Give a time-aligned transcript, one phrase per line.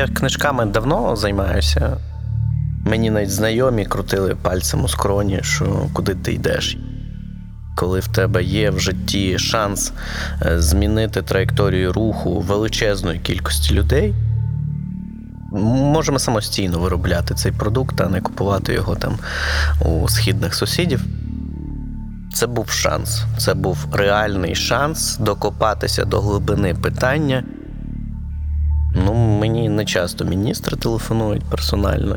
[0.00, 1.96] я книжками давно займаюся.
[2.84, 6.76] Мені навіть знайомі крутили пальцем у скроні, що куди ти йдеш.
[7.76, 9.92] Коли в тебе є в житті шанс
[10.42, 14.14] е, змінити траєкторію руху величезної кількості людей,
[15.52, 19.18] можемо самостійно виробляти цей продукт, а не купувати його там
[19.84, 21.04] у східних сусідів.
[22.34, 23.24] Це був шанс.
[23.38, 27.44] Це був реальний шанс докопатися до глибини питання.
[28.94, 32.16] Ну, мені не часто міністри телефонують персонально.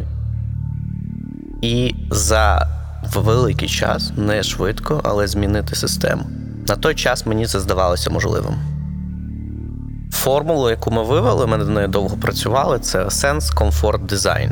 [1.61, 2.67] І за
[3.15, 6.23] великий час, не швидко, але змінити систему.
[6.67, 8.55] На той час мені це здавалося можливим.
[10.11, 14.51] Формулу, яку ми вивели, ми над нею довго працювали, це Sense Comfort Design.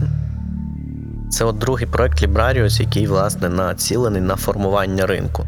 [1.32, 5.46] Це от другий проект Librarius, який, власне, націлений на формування ринку.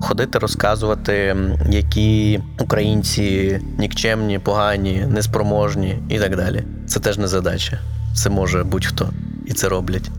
[0.00, 1.36] Ходити, розказувати,
[1.70, 6.64] які українці нікчемні, погані, неспроможні і так далі.
[6.86, 7.78] Це теж не задача.
[8.14, 9.10] Це може будь-хто.
[9.46, 10.10] І це роблять.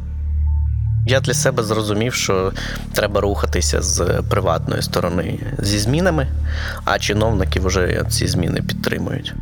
[1.07, 2.51] Я для себе зрозумів, що
[2.93, 6.27] треба рухатися з приватної сторони зі змінами,
[6.85, 9.33] а чиновники вже ці зміни підтримують.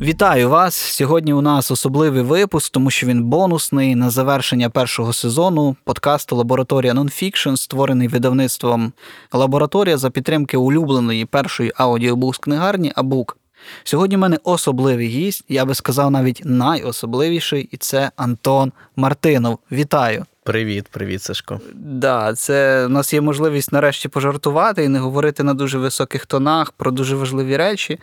[0.00, 0.74] Вітаю вас!
[0.74, 6.94] Сьогодні у нас особливий випуск, тому що він бонусний на завершення першого сезону подкасту Лабораторія
[6.94, 8.92] Нонфікшн, створений видавництвом
[9.32, 13.36] Лабораторія за підтримки улюбленої першої аудіобукс книгарні Абук.
[13.84, 19.58] Сьогодні в мене особливий гість, я би сказав, навіть найособливіший, і це Антон Мартинов.
[19.72, 20.24] Вітаю!
[20.44, 21.60] Привіт, привіт, Сашко.
[21.74, 26.70] Да, це у нас є можливість нарешті пожартувати і не говорити на дуже високих тонах
[26.70, 27.98] про дуже важливі речі.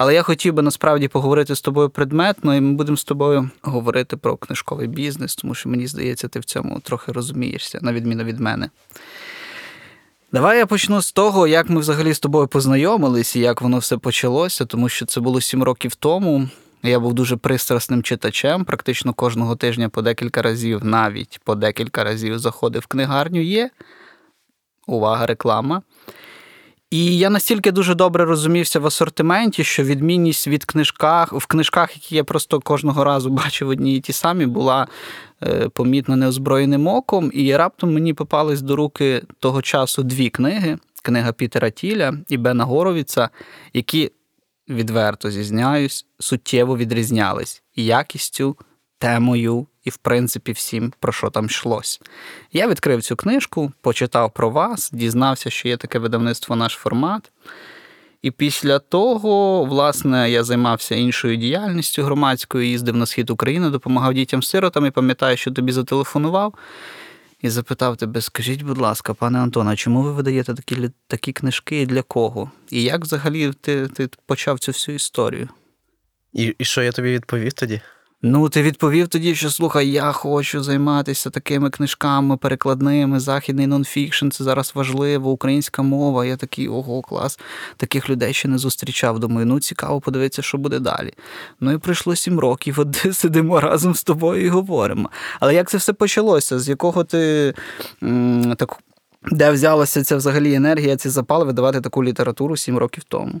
[0.00, 4.16] Але я хотів би насправді поговорити з тобою предметно, і ми будемо з тобою говорити
[4.16, 8.40] про книжковий бізнес, тому що мені здається, ти в цьому трохи розумієшся, на відміну від
[8.40, 8.70] мене.
[10.32, 13.96] Давай я почну з того, як ми взагалі з тобою познайомились і як воно все
[13.96, 16.48] почалося, тому що це було сім років тому.
[16.82, 22.38] Я був дуже пристрасним читачем, практично кожного тижня по декілька разів, навіть по декілька разів
[22.38, 23.40] заходив в книгарню.
[23.40, 23.70] Є
[24.86, 25.82] увага, реклама.
[26.90, 32.16] І я настільки дуже добре розумівся в асортименті, що відмінність від книжках в книжках, які
[32.16, 34.86] я просто кожного разу бачив одні і ті самі, була
[35.42, 37.30] е, помітна неозброєним оком.
[37.34, 42.64] І раптом мені попались до руки того часу дві книги: книга Пітера Тіля і Бена
[42.64, 43.28] Горовіца,
[43.72, 44.12] які
[44.68, 48.56] відверто зізняюсь, суттєво відрізнялись якістю,
[48.98, 52.00] темою і, в принципі, всім, про що там йшлось.
[52.52, 57.30] Я відкрив цю книжку, почитав про вас, дізнався, що є таке видавництво наш формат.
[58.22, 64.86] І після того, власне, я займався іншою діяльністю громадською, їздив на схід України, допомагав дітям-сиротам
[64.86, 66.54] і пам'ятаю, що тобі зателефонував
[67.40, 71.86] і запитав тебе: скажіть, будь ласка, пане Антоне, чому ви видаєте такі такі книжки і
[71.86, 72.50] для кого?
[72.70, 75.48] І як взагалі ти ти почав цю всю історію?
[76.32, 77.80] І, І що я тобі відповів тоді?
[78.22, 84.44] Ну, ти відповів тоді, що слухай, я хочу займатися такими книжками, перекладними, західний нонфікшн, це
[84.44, 86.24] зараз важливо, українська мова.
[86.24, 87.38] Я такий, ого, клас.
[87.76, 89.18] Таких людей ще не зустрічав.
[89.18, 91.14] Думаю, ну цікаво подивитися, що буде далі.
[91.60, 95.10] Ну і пройшло сім років, от сидимо разом з тобою і говоримо.
[95.40, 96.58] Але як це все почалося?
[96.58, 97.54] З якого ти
[98.56, 98.78] так.
[99.32, 103.40] Де взялася ця взагалі енергія, ці запали видавати таку літературу сім років тому?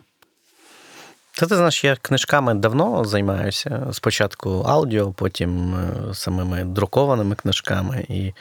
[1.38, 3.86] Та ти знаєш, я книжками давно займаюся.
[3.92, 8.04] Спочатку аудіо, потім е, самими друкованими книжками.
[8.08, 8.32] І,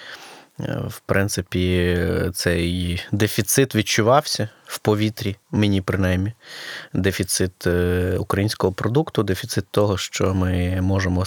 [0.60, 1.98] е, в принципі,
[2.34, 6.34] цей дефіцит відчувався в повітрі, мені принаймні.
[6.94, 11.24] Дефіцит е, українського продукту, дефіцит того, що ми можемо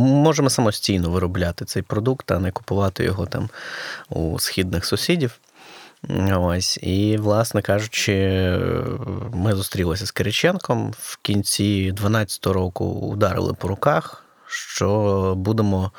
[0.00, 3.48] можемо самостійно виробляти цей продукт, а не купувати його там
[4.08, 5.40] у східних сусідів.
[6.08, 8.14] Ось, І, власне кажучи,
[9.32, 10.92] ми зустрілися з Кириченком.
[10.98, 15.92] В кінці 12-го року ударили по руках, що будемо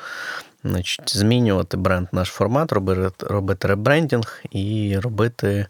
[0.64, 5.66] значить, змінювати бренд наш формат, робити, робити ребрендінг і робити,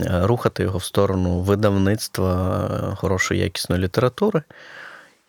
[0.00, 4.42] е, рухати його в сторону видавництва хорошої якісної літератури.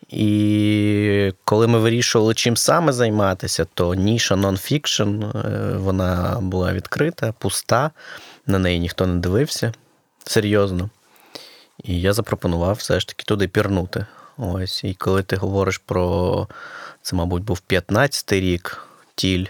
[0.08, 5.22] І коли ми вирішували, чим саме займатися, то ніша нонфікшн
[5.76, 7.90] вона була відкрита, пуста
[8.46, 9.72] на неї ніхто не дивився
[10.24, 10.90] серйозно.
[11.84, 14.06] І я запропонував все ж таки туди пірнути.
[14.36, 14.84] Ось.
[14.84, 16.48] І коли ти говориш про
[17.02, 19.46] це, мабуть, був 15-й рік, тіль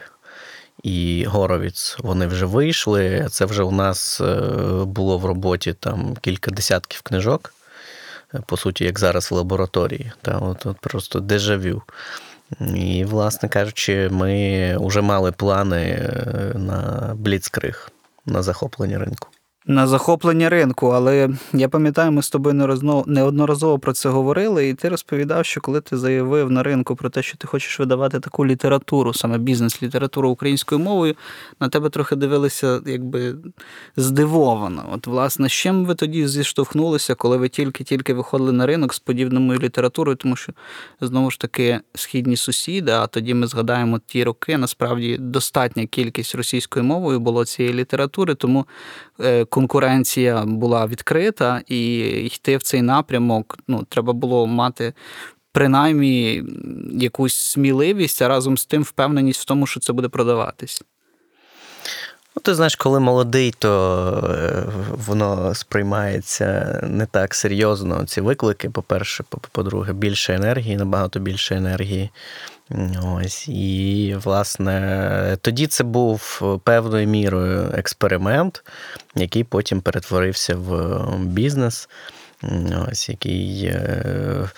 [0.83, 3.27] і Горовіць, вони вже вийшли.
[3.31, 4.41] Це вже у нас е,
[4.85, 7.55] було в роботі там кілька десятків книжок,
[8.47, 10.13] по суті, як зараз в лабораторії.
[10.23, 11.83] Та, от, от Просто дежавю.
[12.75, 17.91] І, власне кажучи, ми вже мали плани е, на Бліцкриг
[18.31, 19.29] на захоплення ринку.
[19.67, 22.55] На захоплення ринку, але я пам'ятаю, ми з тобою
[23.07, 27.23] неодноразово про це говорили, і ти розповідав, що коли ти заявив на ринку про те,
[27.23, 31.15] що ти хочеш видавати таку літературу, саме бізнес-літературу українською мовою,
[31.61, 33.35] на тебе трохи дивилися якби
[33.97, 34.89] здивовано.
[34.93, 39.59] От, власне, з чим ви тоді зіштовхнулися, коли ви тільки-тільки виходили на ринок з подібною
[39.59, 40.53] літературою, тому що
[41.01, 46.85] знову ж таки східні сусіди, а тоді ми згадаємо ті роки, насправді достатня кількість російською
[46.85, 48.67] мовою було цієї літератури, тому
[49.21, 54.95] е, конкуренція була відкрита, і йти в цей напрямок ну, треба було мати.
[55.53, 56.43] Принаймні
[56.93, 60.83] якусь сміливість, а разом з тим впевненість в тому, що це буде продаватись.
[62.37, 64.65] Ну, Ти знаєш, коли молодий, то е,
[65.07, 68.05] воно сприймається не так серйозно.
[68.05, 72.11] Ці виклики, по-перше, по-друге, більше енергії, набагато більше енергії.
[73.03, 78.65] Ось і, власне, тоді це був певною мірою експеримент,
[79.15, 81.89] який потім перетворився в бізнес,
[82.91, 84.51] ось який е,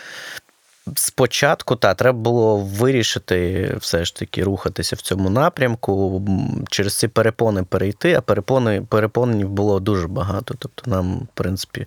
[0.97, 6.23] Спочатку та треба було вирішити все ж таки рухатися в цьому напрямку,
[6.71, 10.55] через ці перепони перейти, а перепони перепонів було дуже багато.
[10.59, 11.87] Тобто, нам, в принципі,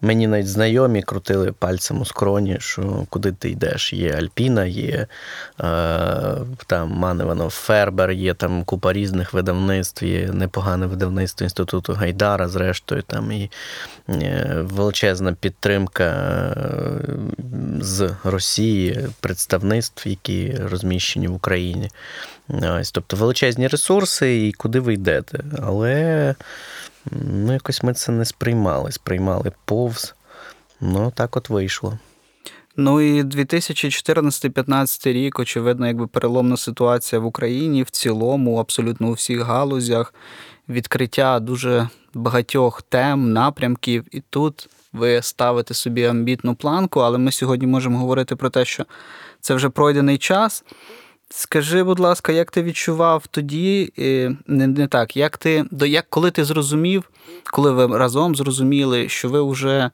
[0.00, 3.92] мені навіть знайомі крутили пальцем у скроні, що куди ти йдеш.
[3.92, 5.06] Є Альпіна, є е,
[6.66, 13.32] там Маневано Фербер, є там купа різних видавництв, є непогане видавництво інституту Гайдара, зрештою, там
[13.32, 13.50] і
[14.08, 16.94] е, величезна підтримка е,
[17.80, 21.90] з Росії представництв, які розміщені в Україні.
[22.48, 25.40] Ось, Тобто величезні ресурси і куди ви йдете.
[25.62, 26.34] Але
[27.10, 30.14] ну, якось ми це не сприймали, сприймали повз.
[30.80, 31.98] Ну, так от вийшло.
[32.76, 39.40] Ну і 2014-15 рік, очевидно, якби переломна ситуація в Україні в цілому, абсолютно у всіх
[39.40, 40.14] галузях,
[40.68, 44.04] відкриття дуже багатьох тем, напрямків.
[44.10, 48.84] І тут ви ставите собі амбітну планку, але ми сьогодні можемо говорити про те, що
[49.40, 50.64] це вже пройдений час.
[51.30, 53.92] Скажи, будь ласка, як ти відчував тоді,
[54.46, 57.10] не не так, як ти, як, коли ти зрозумів,
[57.52, 59.90] коли ви разом зрозуміли, що ви вже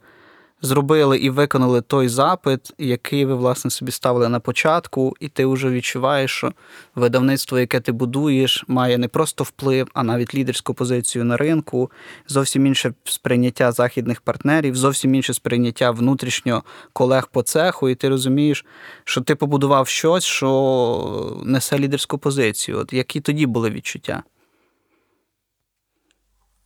[0.63, 5.71] зробили і виконали той запит, який ви, власне, собі ставили на початку, і ти вже
[5.71, 6.53] відчуваєш, що
[6.95, 11.91] видавництво, яке ти будуєш, має не просто вплив, а навіть лідерську позицію на ринку,
[12.29, 16.63] зовсім інше сприйняття західних партнерів, зовсім інше сприйняття внутрішньо
[16.93, 18.65] колег по цеху, і ти розумієш,
[19.05, 22.79] що ти побудував щось, що несе лідерську позицію.
[22.79, 24.23] От які тоді були відчуття?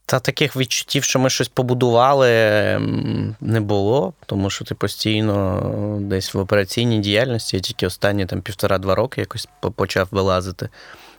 [0.06, 2.28] Та таких відчуттів, що ми щось побудували,
[3.40, 8.94] не було, тому що ти постійно десь в операційній діяльності, я тільки останні там півтора-два
[8.94, 10.68] роки якось почав вилазити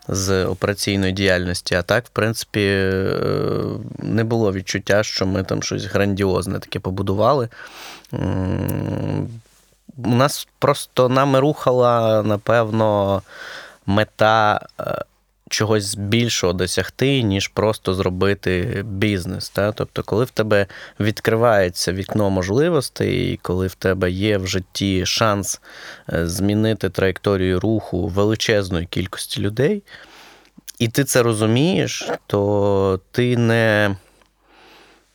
[0.08, 1.76] з операційної діяльності.
[1.76, 3.12] А так, в принципі, е,
[3.98, 7.50] не було відчуття, що ми там щось грандіозне таке побудували.
[9.98, 13.22] У нас просто нами рухала, напевно,
[13.86, 14.68] мета.
[15.50, 19.50] Чогось більшого досягти, ніж просто зробити бізнес.
[19.50, 19.72] Та?
[19.72, 20.68] Тобто, коли в тебе
[21.00, 25.62] відкривається вікно можливостей, і коли в тебе є в житті шанс
[26.14, 29.84] е, змінити траєкторію руху величезної кількості людей,
[30.80, 33.96] і ти це розумієш, то ти не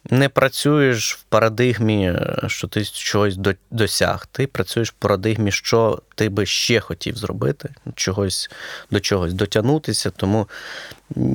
[0.04, 2.14] не працюєш в парадигмі,
[2.46, 3.38] що ти чогось
[3.70, 4.26] досяг.
[4.32, 8.50] Ти працюєш в парадигмі, що ти би ще хотів зробити, чогось
[8.90, 10.10] до чогось дотягнутися.
[10.10, 10.48] Тому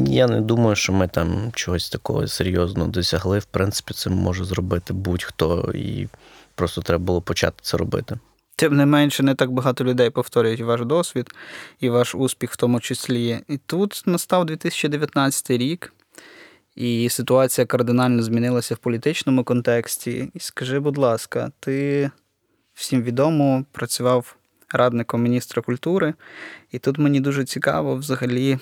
[0.07, 3.39] я не думаю, що ми там чогось такого серйозного досягли.
[3.39, 6.07] В принципі, це може зробити будь-хто, і
[6.55, 8.17] просто треба було почати це робити.
[8.57, 11.31] Тим не менше, не так багато людей повторюють ваш досвід
[11.79, 13.39] і ваш успіх в тому числі.
[13.47, 15.93] І тут настав 2019 рік.
[16.75, 20.29] І ситуація кардинально змінилася в політичному контексті.
[20.33, 22.11] І скажи, будь ласка, ти
[22.73, 24.35] всім відомо працював
[24.73, 26.13] радником міністра культури,
[26.71, 28.59] і тут мені дуже цікаво, взагалі,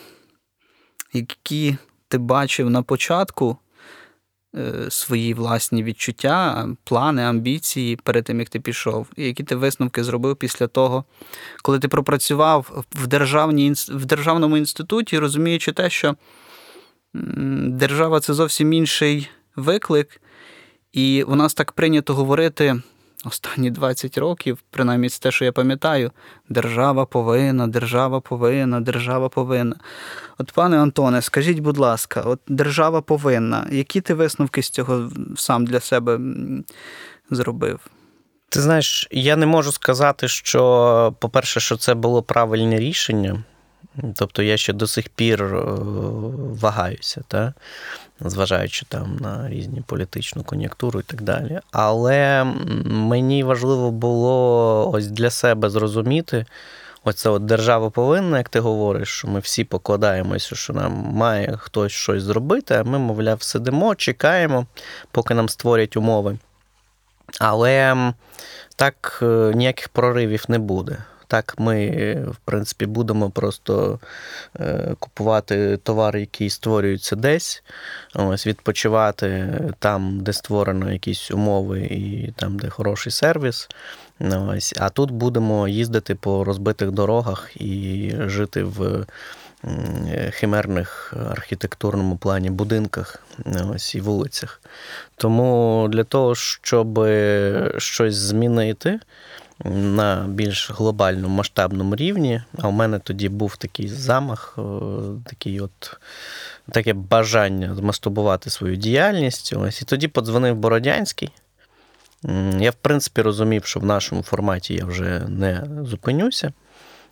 [1.13, 1.77] які
[2.08, 3.58] ти бачив на початку
[4.55, 10.03] е, свої власні відчуття, плани, амбіції перед тим, як ти пішов, і які ти висновки
[10.03, 11.05] зробив після того,
[11.62, 16.15] коли ти пропрацював в, державній, в державному інституті, розуміючи те, що
[17.13, 20.22] держава це зовсім інший виклик,
[20.93, 22.82] і у нас так прийнято говорити
[23.25, 26.12] останні 20 років, принаймні це те, що я пам'ятаю,
[26.50, 29.75] держава повинна, держава повинна, держава повинна.
[30.38, 35.65] От, пане Антоне, скажіть, будь ласка, от держава повинна, які ти висновки з цього сам
[35.65, 36.20] для себе
[37.32, 37.79] зробив?
[38.50, 43.43] Ти знаєш, я не можу сказати, що, по-перше, що це було правильне рішення.
[44.15, 45.63] Тобто я ще до сих пір е,
[46.62, 47.53] вагаюся, та?
[48.19, 51.59] зважаючи там на різні політичну кон'юнктуру і так далі.
[51.71, 52.43] Але
[52.85, 56.45] мені важливо було ось для себе зрозуміти.
[57.05, 61.91] Оце от держава повинна, як ти говориш, що ми всі покладаємося, що нам має хтось
[61.91, 64.65] щось зробити, а ми, мовляв, сидимо, чекаємо,
[65.12, 66.38] поки нам створять умови.
[67.39, 68.13] Але
[68.75, 70.97] так е, ніяких проривів не буде.
[71.33, 71.87] Так, ми,
[72.31, 73.99] в принципі, будемо просто
[74.59, 77.63] е, купувати товари, які створюються десь,
[78.15, 83.69] ось відпочивати там, де створено якісь умови, і там, де хороший сервіс.
[84.19, 84.73] Ось.
[84.79, 89.05] А тут будемо їздити по розбитих дорогах і жити в
[90.31, 93.23] химерних архітектурному плані будинках
[93.73, 94.61] ось, і вулицях.
[95.15, 97.07] Тому для того, щоб
[97.77, 98.99] щось змінити
[99.65, 104.60] на більш глобальному масштабному рівні, а у мене тоді був такий замах,
[105.25, 105.98] такий от.
[106.72, 109.53] Таке бажання змасштабувати свою діяльність.
[109.58, 109.82] Ось.
[109.82, 111.29] І тоді подзвонив Бородянський.
[112.60, 116.53] Я, в принципі, розумів, що в нашому форматі я вже не зупинюся.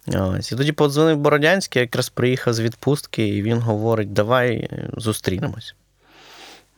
[0.07, 0.51] Ось.
[0.51, 5.75] І тоді подзвонив Бородянський, якраз приїхав з відпустки, і він говорить: давай зустрінемось.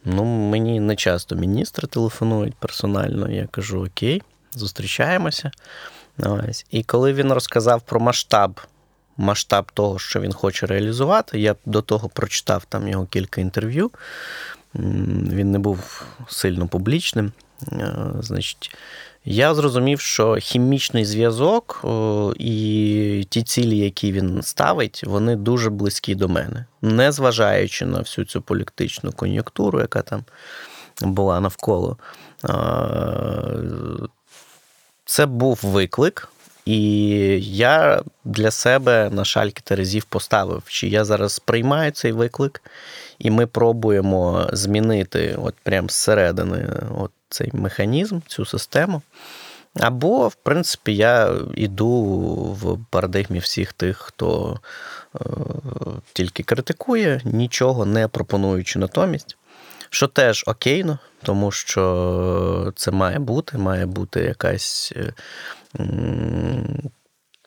[0.05, 3.31] Ну, Мені не часто міністри телефонують персонально.
[3.31, 4.21] Я кажу: Окей,
[4.59, 5.51] зустрічаємося.
[6.19, 6.65] Ось.
[6.71, 8.59] І коли він розказав про масштаб
[9.17, 13.91] масштаб того, що він хоче реалізувати, я до того прочитав там його кілька інтерв'ю.
[14.75, 17.31] Він не був сильно публічним.
[17.71, 18.75] Е, значить,
[19.25, 21.85] я зрозумів, що хімічний зв'язок
[22.37, 28.41] і ті цілі, які він ставить, вони дуже близькі до мене, незважаючи на всю цю
[28.41, 30.23] політичну кон'юнктуру, яка там
[31.01, 31.97] була навколо.
[35.13, 36.29] Це був виклик,
[36.65, 36.79] і
[37.55, 42.61] я для себе на шальки Терезів поставив, чи я зараз приймаю цей виклик,
[43.19, 49.01] і ми пробуємо змінити от прямо зсередини от цей механізм, цю систему.
[49.79, 52.01] Або, в принципі, я йду
[52.61, 54.59] в парадигмі всіх тих, хто
[55.15, 55.19] е,
[56.13, 59.37] тільки критикує, нічого не пропонуючи натомість.
[59.89, 65.13] Що теж окейно, тому що це має бути, має бути якась е,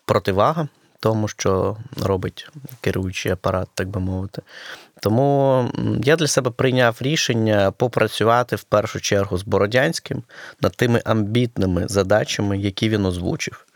[0.05, 0.69] противага
[1.01, 2.49] тому, що робить
[2.81, 4.43] керуючий апарат, так би мовити.
[5.01, 5.65] Тому
[6.05, 10.23] я для себе прийняв рішення попрацювати в першу чергу з Бородянським
[10.61, 13.67] над тими амбітними задачами, які він озвучив.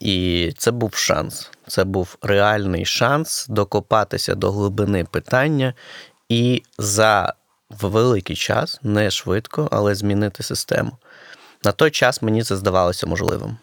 [0.00, 1.50] І це був шанс.
[1.66, 5.74] Це був реальний шанс докопатися до глибини питання
[6.28, 7.34] і за
[7.80, 10.92] великий час, не швидко, але змінити систему.
[11.64, 13.56] На той час мені це здавалося можливим.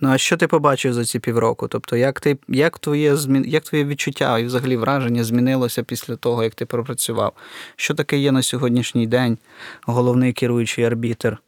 [0.00, 1.68] Ну, а що ти побачив за ці півроку?
[1.68, 6.54] Тобто, як ти, як, твоє як твоє відчуття і взагалі враження змінилося після того, як
[6.54, 7.32] ти пропрацював?
[7.76, 9.38] Що таке є на сьогоднішній день
[9.86, 11.38] головний керуючий арбітр?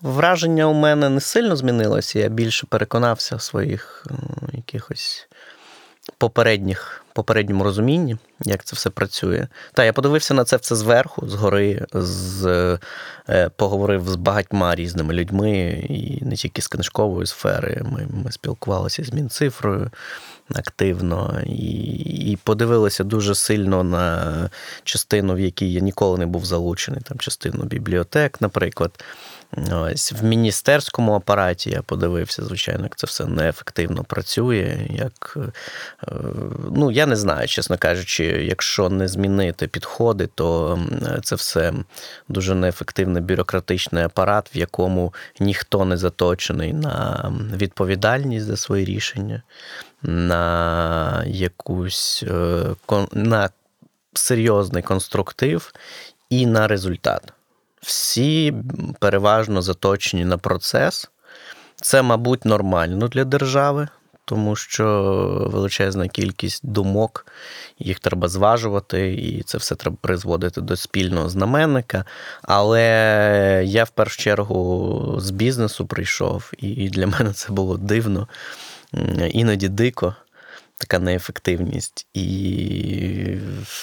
[0.00, 4.06] Враження у мене не сильно змінилося, я більше переконався в своїх
[4.52, 5.27] якихось
[6.18, 9.46] попередніх попередньому розумінні, як це все працює.
[9.72, 12.46] Та я подивився на це все зверху, згори, з,
[13.28, 15.50] е, поговорив з багатьма різними людьми,
[15.88, 17.82] і не тільки з книжкової сфери.
[17.92, 19.90] Ми ми спілкувалися з Мінцифрою
[20.54, 21.72] активно і,
[22.30, 24.50] і подивилися дуже сильно на
[24.84, 29.04] частину, в якій я ніколи не був залучений, там частину бібліотек, наприклад.
[29.56, 34.86] Ось В міністерському апараті я подивився, звичайно, як це все неефективно працює.
[34.90, 35.38] Як,
[36.02, 36.12] е,
[36.70, 40.78] ну, Я не знаю, чесно кажучи, якщо не змінити підходи, то
[41.22, 41.72] це все
[42.28, 49.42] дуже неефективний бюрократичний апарат, в якому ніхто не заточений на відповідальність за свої рішення,
[50.02, 52.64] на якусь е,
[53.12, 53.50] на
[54.14, 55.72] серйозний конструктив
[56.30, 57.32] і на результат
[57.80, 58.54] всі
[58.98, 61.10] переважно заточені на процес.
[61.76, 63.88] Це, мабуть, нормально для держави,
[64.24, 64.84] тому що
[65.52, 67.26] величезна кількість думок,
[67.78, 72.04] їх треба зважувати, і це все треба призводити до спільного знаменника.
[72.42, 78.28] Але я в першу чергу з бізнесу прийшов, і для мене це було дивно,
[79.30, 80.14] іноді дико
[80.78, 82.06] така неефективність.
[82.14, 83.36] І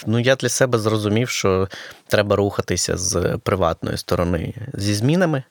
[0.05, 1.67] ну, я для себе зрозумів, що
[2.07, 5.43] треба рухатися з приватної сторони зі змінами,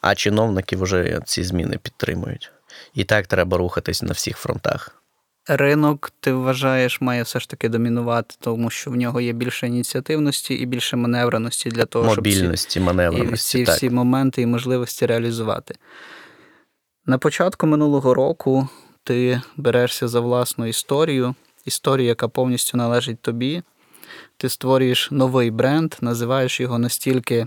[0.00, 2.52] а чиновники вже ці зміни підтримують.
[2.94, 5.02] І так треба рухатись на всіх фронтах.
[5.48, 10.54] Ринок, ти вважаєш, має все ж таки домінувати, тому що в нього є більше ініціативності
[10.54, 15.06] і більше маневреності для того, Мобільності, щоб всі, маневреності, і всі, всі моменти і можливості
[15.06, 15.74] реалізувати.
[17.06, 18.68] На початку минулого року
[19.06, 21.34] ти берешся за власну історію
[21.64, 23.62] історію, яка повністю належить тобі.
[24.36, 27.46] Ти створюєш новий бренд, називаєш його настільки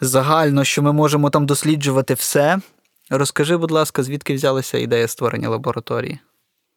[0.00, 2.58] загально, що ми можемо там досліджувати все.
[3.10, 6.18] Розкажи, будь ласка, звідки взялася ідея створення лабораторії?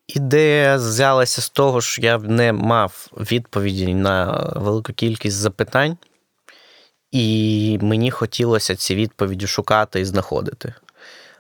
[0.08, 5.98] Ідея взялася з того, що я не мав відповіді на велику кількість запитань,
[7.12, 10.74] і мені хотілося ці відповіді шукати і знаходити.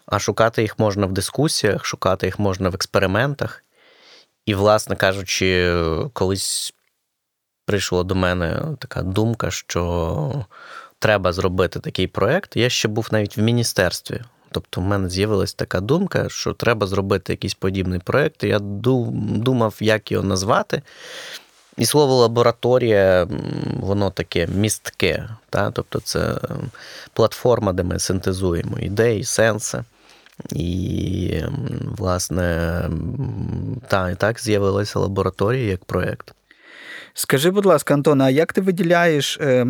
[0.05, 3.63] А шукати їх можна в дискусіях, шукати їх можна в експериментах.
[4.45, 5.75] І, власне кажучи,
[6.13, 6.73] колись
[7.65, 10.45] прийшла до мене така думка, що
[10.99, 12.55] треба зробити такий проєкт.
[12.55, 14.21] Я ще був навіть в міністерстві.
[14.51, 18.43] Тобто, в мене з'явилася така думка, що треба зробити якийсь подібний проєкт.
[18.43, 20.81] Я думав, як його назвати.
[21.77, 23.27] І слово лабораторія,
[23.79, 25.29] воно таке містке.
[25.49, 25.71] Та?
[25.71, 26.35] Тобто це
[27.13, 29.83] платформа, де ми синтезуємо ідеї, сенси.
[30.51, 31.41] І,
[31.97, 32.81] власне,
[33.87, 36.33] та, і так з'явилася лабораторія як проєкт.
[37.13, 39.65] Скажи, будь ласка, Антон, а як ти виділяєш е,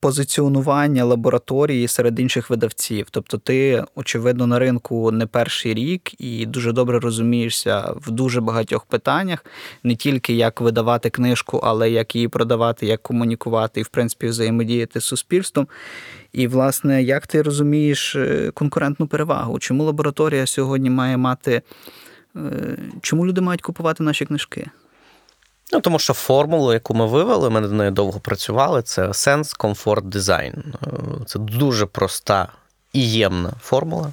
[0.00, 3.06] позиціонування лабораторії серед інших видавців?
[3.10, 8.84] Тобто, ти, очевидно, на ринку не перший рік і дуже добре розумієшся в дуже багатьох
[8.84, 9.44] питаннях,
[9.84, 15.00] не тільки як видавати книжку, але як її продавати, як комунікувати і, в принципі, взаємодіяти
[15.00, 15.68] з суспільством.
[16.32, 19.58] І, власне, як ти розумієш е, конкурентну перевагу?
[19.58, 21.62] Чому лабораторія сьогодні має мати?
[22.36, 24.66] Е, чому люди мають купувати наші книжки?
[25.72, 30.08] Ну, тому що формулу, яку ми вивели, ми над нею довго працювали, це сенс, комфорт,
[30.08, 30.74] дизайн.
[31.26, 32.48] Це дуже проста
[32.92, 34.12] і ємна формула.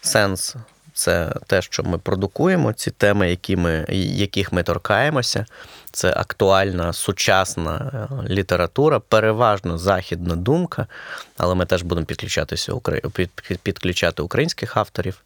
[0.00, 0.56] Сенс
[0.94, 5.46] це те, що ми продукуємо, ці теми, які ми, яких ми торкаємося.
[5.90, 10.86] Це актуальна сучасна е, література, переважно західна думка,
[11.36, 12.72] але ми теж будемо підключатися
[13.62, 15.22] підключати українських авторів.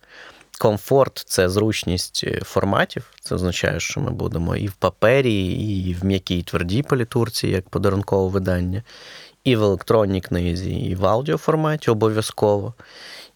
[0.59, 3.05] Комфорт це зручність е, форматів.
[3.21, 8.31] Це означає, що ми будемо і в папері, і в м'якій твердій політурці, як подарункове
[8.31, 8.83] видання,
[9.45, 12.75] і в електронній книзі, і в аудіоформаті обов'язково.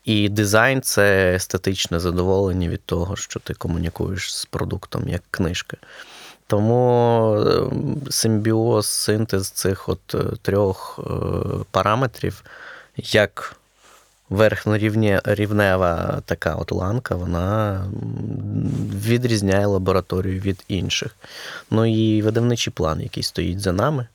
[0.04, 5.76] І дизайн це естетичне задоволення від того, що ти комунікуєш з продуктом як книжка.
[6.46, 11.12] Тому ем, симбіоз, синтез цих от е, трьох е,
[11.70, 12.44] параметрів,
[12.96, 13.59] як
[14.30, 17.84] верхньорівнева така от ланка, вона
[19.06, 21.16] відрізняє лабораторію від інших.
[21.70, 24.06] Ну і видавничий план, який стоїть за нами.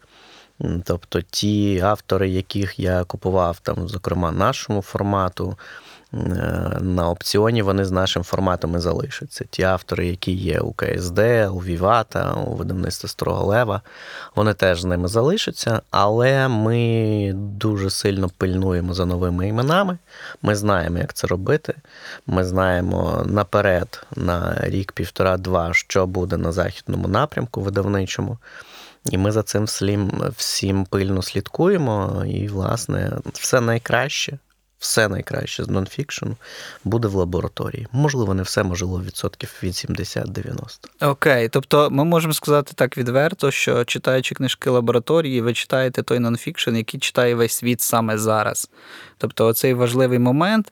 [0.83, 5.57] Тобто ті автори, яких я купував, там, зокрема, нашому формату,
[6.81, 9.45] на опціоні вони з нашим форматом і залишаться.
[9.49, 11.19] Ті автори, які є у КСД,
[11.51, 13.81] у Вівата, у видавництва Строго Лева,
[14.35, 19.97] вони теж з ними залишаться, але ми дуже сильно пильнуємо за новими іменами.
[20.41, 21.73] Ми знаємо, як це робити.
[22.27, 28.37] Ми знаємо наперед, на рік, півтора-два, що буде на західному напрямку видавничому.
[29.11, 32.23] І ми за цим всім, всім пильно слідкуємо.
[32.27, 34.37] І, власне, все найкраще
[34.79, 36.35] все найкраще з нонфікшену
[36.83, 37.87] буде в лабораторії.
[37.91, 40.79] Можливо, не все, можливо, відсотків 80-90.
[41.01, 46.75] Окей, тобто ми можемо сказати так відверто, що читаючи книжки лабораторії, ви читаєте той нонфікшн,
[46.75, 48.69] який читає весь світ саме зараз.
[49.17, 50.71] Тобто, оцей важливий момент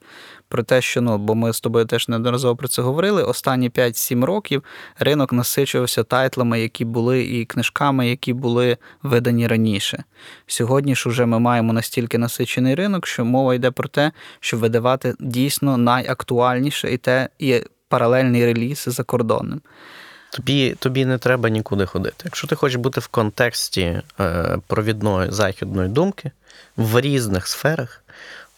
[0.53, 3.23] про те, що ну, бо ми з тобою теж неодноразово про це говорили.
[3.23, 4.63] Останні 5-7 років
[4.99, 10.03] ринок насичувався тайтлами, які були, і книжками, які були видані раніше.
[10.47, 15.13] Сьогодні ж уже ми маємо настільки насичений ринок, що мова йде про те, щоб видавати
[15.19, 19.61] дійсно найактуальніше і те і паралельний реліз за кордоном.
[20.31, 22.15] Тобі тобі не треба нікуди ходити.
[22.25, 26.31] Якщо ти хочеш бути в контексті е, провідної західної думки
[26.77, 28.03] в різних сферах,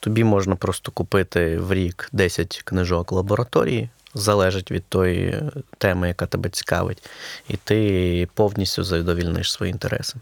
[0.05, 5.41] Тобі можна просто купити в рік 10 книжок лабораторії, залежить від тої
[5.77, 7.09] теми, яка тебе цікавить,
[7.49, 10.15] і ти повністю задовільниш свої інтереси.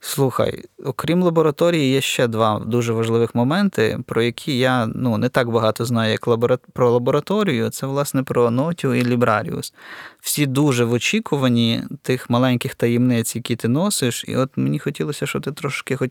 [0.00, 5.50] Слухай, окрім лабораторії, є ще два дуже важливих моменти, про які я ну, не так
[5.50, 6.58] багато знаю, як лабора...
[6.72, 7.70] про лабораторію.
[7.70, 9.74] Це, власне, про Нотю і Лібраріус.
[10.20, 14.24] Всі дуже в очікуванні тих маленьких таємниць, які ти носиш.
[14.28, 16.10] І от мені хотілося, щоб ти трошки хоч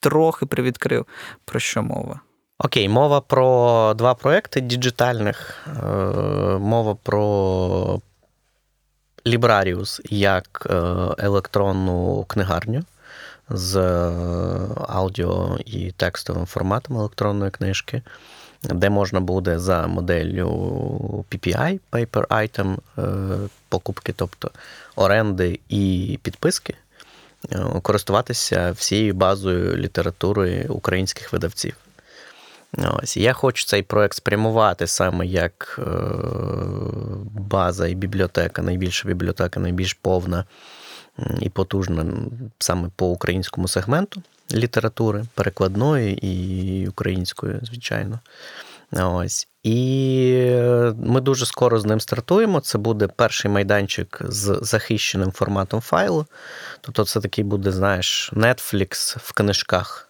[0.00, 1.06] трохи привідкрив,
[1.44, 2.20] про що мова.
[2.64, 5.66] Окей, мова про два проекти діджитальних.
[5.66, 5.90] Е,
[6.58, 8.00] мова про
[9.26, 10.74] Librarius як е,
[11.18, 12.84] електронну книгарню
[13.48, 14.12] з е,
[14.88, 18.02] аудіо і текстовим форматом електронної книжки,
[18.62, 20.48] де можна буде за моделлю
[21.30, 22.76] PPI, Paper Item,
[23.68, 24.50] покупки, тобто
[24.96, 26.74] оренди і підписки,
[27.82, 31.74] користуватися всією базою літератури українських видавців.
[32.78, 35.82] Ось, Я хочу цей проект спрямувати саме як е,
[37.32, 40.44] база і бібліотека, найбільша бібліотека, найбільш повна
[41.40, 42.06] і потужна
[42.58, 44.22] саме по українському сегменту
[44.54, 48.20] літератури, перекладної і української, звичайно.
[48.92, 49.48] Ось.
[49.62, 50.60] І
[50.96, 52.60] ми дуже скоро з ним стартуємо.
[52.60, 56.26] Це буде перший майданчик з захищеним форматом файлу.
[56.80, 60.09] Тобто, це такий буде, знаєш, Netflix в книжках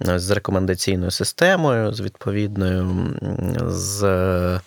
[0.00, 3.14] з рекомендаційною системою, з відповідною,
[3.66, 4.60] з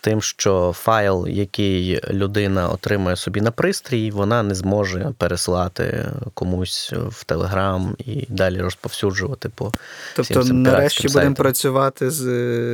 [0.00, 7.24] тим, що файл, який людина отримує собі на пристрій, вона не зможе переслати комусь в
[7.24, 9.72] Телеграм і далі розповсюджувати по
[10.16, 12.28] тобто, всім нарешті будемо працювати з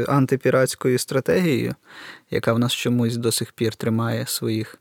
[0.08, 1.74] антипіратською стратегією,
[2.30, 4.78] яка в нас чомусь до сих пір тримає своїх.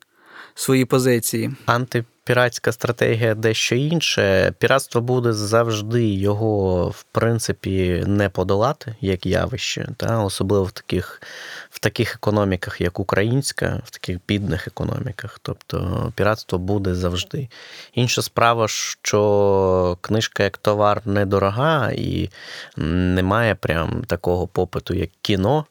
[0.55, 1.51] Свої позиції.
[1.65, 4.53] Антипіратська стратегія дещо інше.
[4.59, 11.21] Піратство буде завжди його, в принципі, не подолати як явище, та особливо в таких
[11.69, 15.39] в таких економіках, як українська, в таких бідних економіках.
[15.41, 17.49] Тобто піратство буде завжди.
[17.93, 22.29] Інша справа, що книжка як товар недорога і
[22.77, 25.65] немає прям такого попиту, як кіно.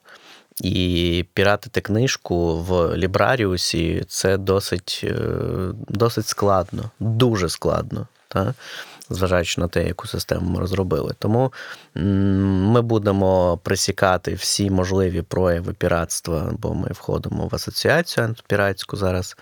[0.60, 5.14] І піратити книжку в Лібраріусі це досить е,
[5.88, 8.06] досить складно, дуже складно.
[8.28, 8.54] Та?
[9.14, 11.14] зважаючи на те, яку систему ми розробили.
[11.18, 11.52] Тому
[11.94, 19.36] ми будемо присікати всі можливі прояви піратства, бо ми входимо в асоціацію антипіратську зараз.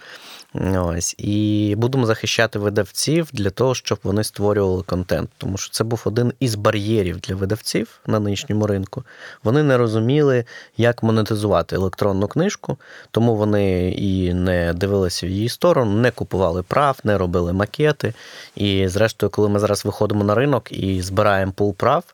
[0.54, 5.30] Ось, І будемо захищати видавців для того, щоб вони створювали контент.
[5.38, 9.04] Тому що це був один із бар'єрів для видавців на нинішньому ринку.
[9.44, 10.44] Вони не розуміли,
[10.76, 12.78] як монетизувати електронну книжку,
[13.10, 18.14] тому вони і не дивилися в її сторону, не купували прав, не робили макети.
[18.56, 22.04] І, зрештою, коли ми зараз виходимо на ринок і збираємо пул прав,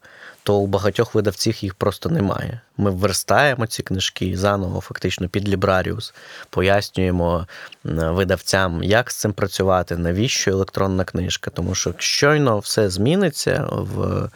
[0.46, 2.60] то у багатьох видавців їх просто немає.
[2.78, 6.14] Ми верстаємо ці книжки заново, фактично під Лібраріус,
[6.50, 7.46] пояснюємо
[7.84, 11.50] видавцям, як з цим працювати, навіщо електронна книжка.
[11.50, 14.28] Тому що щойно все зміниться в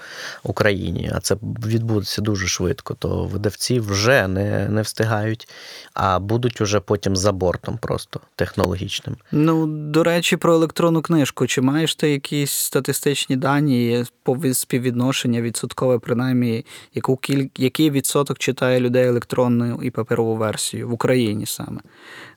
[0.43, 5.49] Україні, а це відбудеться дуже швидко, то видавці вже не не встигають,
[5.95, 9.17] а будуть уже потім за бортом просто технологічним.
[9.33, 11.47] Ну, до речі, про електронну книжку.
[11.47, 17.47] Чи маєш ти якісь статистичні дані по співвідношення відсоткове, принаймні, яку кіль...
[17.57, 21.81] який відсоток читає людей електронну і паперову версію в Україні саме?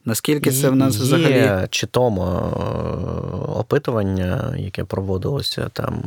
[0.06, 1.68] Наскільки це в нас Є взагалі?
[1.70, 2.56] чи тому е,
[3.60, 6.04] опитування, яке проводилося там.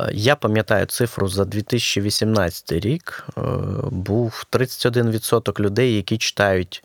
[0.00, 3.26] Е, я пам'ятаю цифру за 2018 рік.
[3.38, 3.40] Е,
[3.90, 6.84] був 31% людей, які читають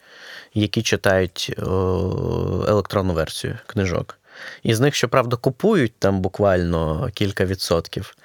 [0.58, 1.56] які читають
[2.68, 4.18] електронну версію книжок.
[4.64, 8.16] І з них, щоправда, купують там буквально кілька відсотків,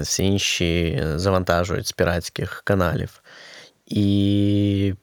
[0.00, 3.22] всі інші завантажують з піратських каналів.
[3.86, 4.94] І...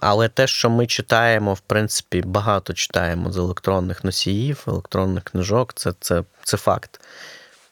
[0.00, 5.92] Але те, що ми читаємо, в принципі, багато читаємо з електронних носіїв, електронних книжок, це,
[6.00, 7.00] це, це факт.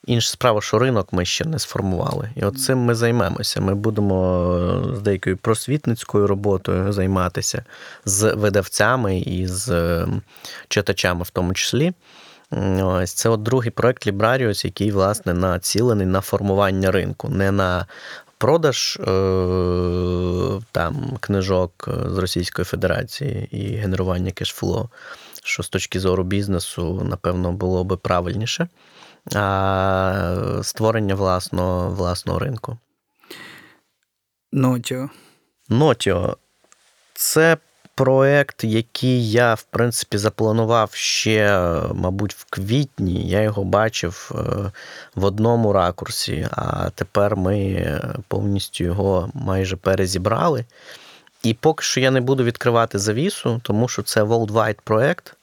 [0.06, 2.30] Інша справа, що ринок ми ще не сформували.
[2.36, 3.60] І от цим ми займемося.
[3.60, 7.64] Ми будемо з деякою просвітницькою роботою займатися
[8.04, 10.06] з видавцями і з
[10.68, 11.92] читачами, в тому числі.
[12.50, 17.86] Ось це от другий проект Librarius, який, власне, націлений на формування ринку, не на
[18.38, 19.02] продаж е,
[20.72, 24.90] там книжок з Російської Федерації і генерування кешфло,
[25.44, 28.68] що з точки зору бізнесу, напевно, було би правильніше,
[29.34, 32.78] а створення власного, власного ринку.
[34.52, 35.10] Нотіо.
[35.68, 36.36] Нотіо.
[37.14, 37.56] Це
[37.98, 41.60] проект, який я, в принципі, запланував ще,
[41.94, 43.28] мабуть, в квітні.
[43.28, 44.72] Я його бачив е,
[45.14, 47.84] в одному ракурсі, а тепер ми
[48.28, 50.64] повністю його майже перезібрали.
[51.42, 55.36] І поки що я не буду відкривати завісу, тому що це worldwide проект,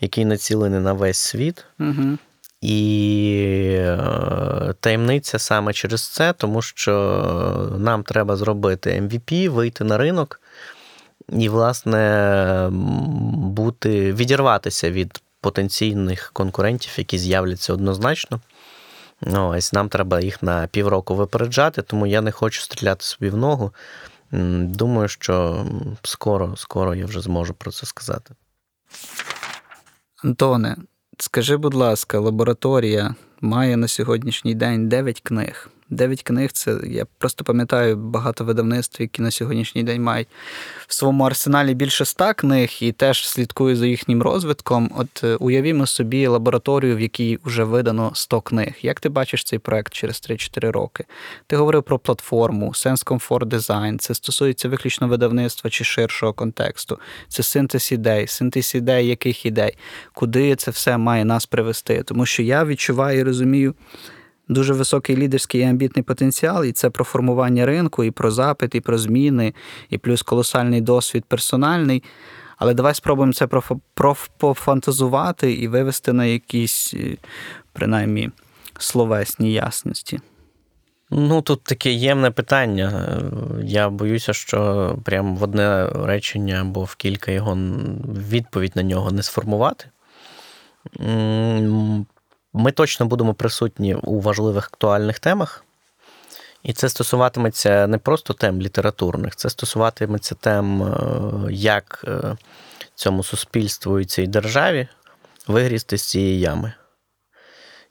[0.00, 1.64] який націлений на весь світ.
[1.80, 2.18] Угу.
[2.60, 10.40] І е, таємниця саме через це, тому що нам треба зробити MVP, вийти на ринок
[11.28, 12.68] і, власне,
[13.32, 18.40] бути, відірватися від потенційних конкурентів, які з'являться однозначно.
[19.20, 23.36] Ну, ось Нам треба їх на півроку випереджати, тому я не хочу стріляти собі в
[23.36, 23.72] ногу.
[24.60, 25.66] Думаю, що
[26.02, 28.34] скоро, скоро я вже зможу про це сказати.
[30.24, 30.76] Антоне,
[31.18, 35.70] скажи, будь ласка, лабораторія має на сьогоднішній день 9 книг.
[35.90, 40.28] Дев'ять книг це я просто пам'ятаю багато видавництв, які на сьогоднішній день мають
[40.86, 44.90] в своєму арсеналі більше ста книг і теж слідкую за їхнім розвитком.
[44.96, 48.74] От е, уявімо собі лабораторію, в якій вже видано 100 книг.
[48.82, 51.04] Як ти бачиш цей проект через 3-4 роки?
[51.46, 53.98] Ти говорив про платформу, Sense Comfort Design.
[53.98, 56.98] Це стосується виключно видавництва чи ширшого контексту.
[57.28, 59.76] Це синтез ідей, синтез ідей, яких ідей,
[60.14, 62.02] куди це все має нас привести.
[62.02, 63.74] Тому що я відчуваю і розумію
[64.48, 68.80] дуже високий лідерський і амбітний потенціал, і це про формування ринку, і про запит, і
[68.80, 69.54] про зміни,
[69.90, 72.02] і плюс колосальний досвід персональний.
[72.58, 73.48] Але давай спробуємо це
[74.38, 77.16] пофантазувати і вивести на якісь, е,
[77.72, 78.30] принаймні,
[78.78, 80.20] словесні ясності.
[81.10, 83.08] Ну, тут таке ємне питання.
[83.64, 87.58] Я боюся, що прямо в одне речення або в кілька його
[88.30, 89.86] відповідь на нього не сформувати.
[92.58, 95.64] Ми точно будемо присутні у важливих актуальних темах,
[96.62, 102.36] і це стосуватиметься не просто тем літературних, це стосуватиметься тем, е, як е,
[102.94, 104.88] цьому суспільству і цій державі
[105.46, 106.72] вигрізти з цієї ями.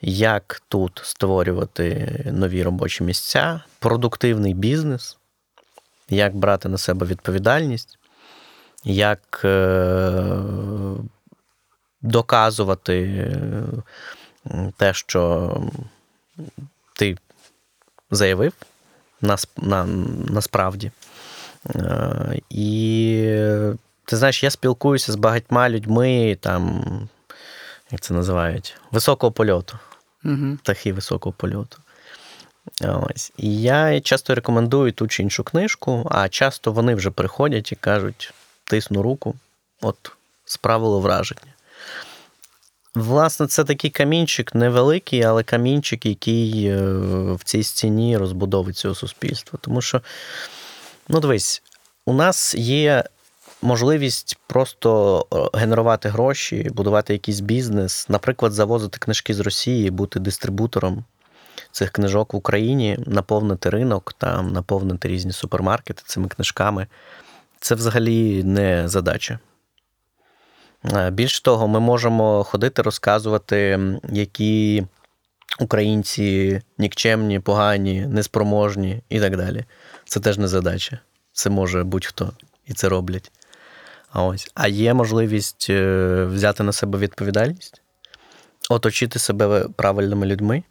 [0.01, 5.17] Як тут створювати нові робочі місця, продуктивний бізнес,
[6.09, 7.99] як брати на себе відповідальність,
[8.83, 10.33] як е,
[12.01, 13.31] доказувати
[14.77, 15.51] те, що
[16.93, 17.17] ти
[18.11, 18.53] заявив
[19.21, 19.85] нас, на,
[20.29, 20.91] насправді.
[21.75, 23.21] Е, і
[24.05, 26.83] ти знаєш, я спілкуюся з багатьма людьми, там,
[27.91, 29.79] як це називають, високого польоту.
[30.25, 30.57] Угу.
[30.63, 31.77] Птахи високого польоту.
[32.81, 33.33] Ось.
[33.37, 38.33] І я часто рекомендую ту чи іншу книжку, а часто вони вже приходять і кажуть:
[38.63, 39.35] тисну руку,
[39.81, 40.11] от
[40.45, 41.54] справило враження.
[42.95, 46.77] Власне, це такий камінчик невеликий, але камінчик, який е,
[47.33, 49.59] в цій стіні розбудовує цього суспільства.
[49.61, 50.01] Тому що,
[51.09, 51.63] ну дивись,
[52.05, 53.03] у нас є
[53.61, 61.03] можливість просто е, генерувати гроші, будувати якийсь бізнес, наприклад, завозити книжки з Росії, бути дистрибутором
[61.71, 66.87] цих книжок в Україні, наповнити ринок, там, наповнити різні супермаркети цими книжками.
[67.59, 69.39] Це взагалі не задача.
[70.93, 73.79] Е, більш того, ми можемо ходити розказувати,
[74.11, 74.83] які
[75.59, 79.65] українці нікчемні, погані, неспроможні і так далі.
[80.05, 80.99] Це теж не задача.
[81.33, 82.31] Це може будь-хто
[82.67, 83.31] і це роблять.
[84.11, 84.51] А ось.
[84.53, 87.81] А є можливість е, взяти на себе відповідальність,
[88.69, 90.63] оточити себе правильними людьми,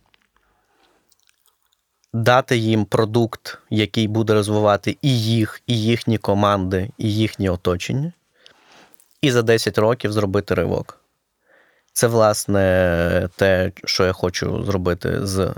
[2.12, 8.12] дати їм продукт, який буде розвивати і їх, і їхні команди, і їхнє оточення
[9.24, 11.00] і за 10 років зробити ривок.
[11.92, 15.52] Це, власне, те, що я хочу зробити з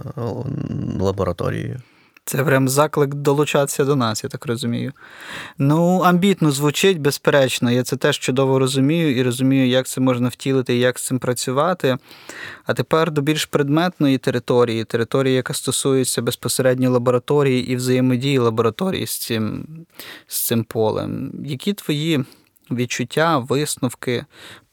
[1.01, 1.81] лабораторією.
[2.25, 4.93] Це прям заклик долучатися до нас, я так розумію.
[5.59, 7.71] Ну, амбітно звучить, безперечно.
[7.71, 11.19] Я це теж чудово розумію і розумію, як це можна втілити і як з цим
[11.19, 11.97] працювати.
[12.65, 19.19] А тепер до більш предметної території, території, яка стосується безпосередньо лабораторії і взаємодії лабораторії з
[19.19, 19.67] цим,
[20.27, 21.33] з цим полем.
[21.45, 22.25] Які твої
[22.71, 24.25] відчуття, висновки,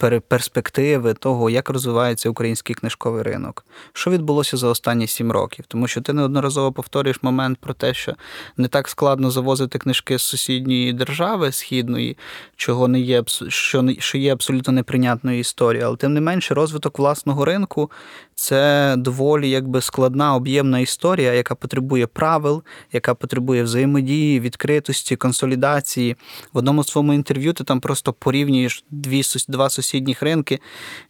[0.09, 3.65] перспективи того, як розвивається український книжковий ринок.
[3.93, 5.65] Що відбулося за останні сім років?
[5.67, 8.13] Тому що ти неодноразово повторюєш момент про те, що
[8.57, 12.17] не так складно завозити книжки з сусідньої держави східної,
[12.55, 15.87] чого не є що що є абсолютно неприйнятною історією.
[15.87, 17.91] Але тим не менше, розвиток власного ринку
[18.35, 26.15] це доволі якби складна об'ємна історія, яка потребує правил, яка потребує взаємодії, відкритості, консолідації.
[26.53, 30.59] В одному своєму інтерв'ю ти там просто порівнюєш дві два сусідніх ринки.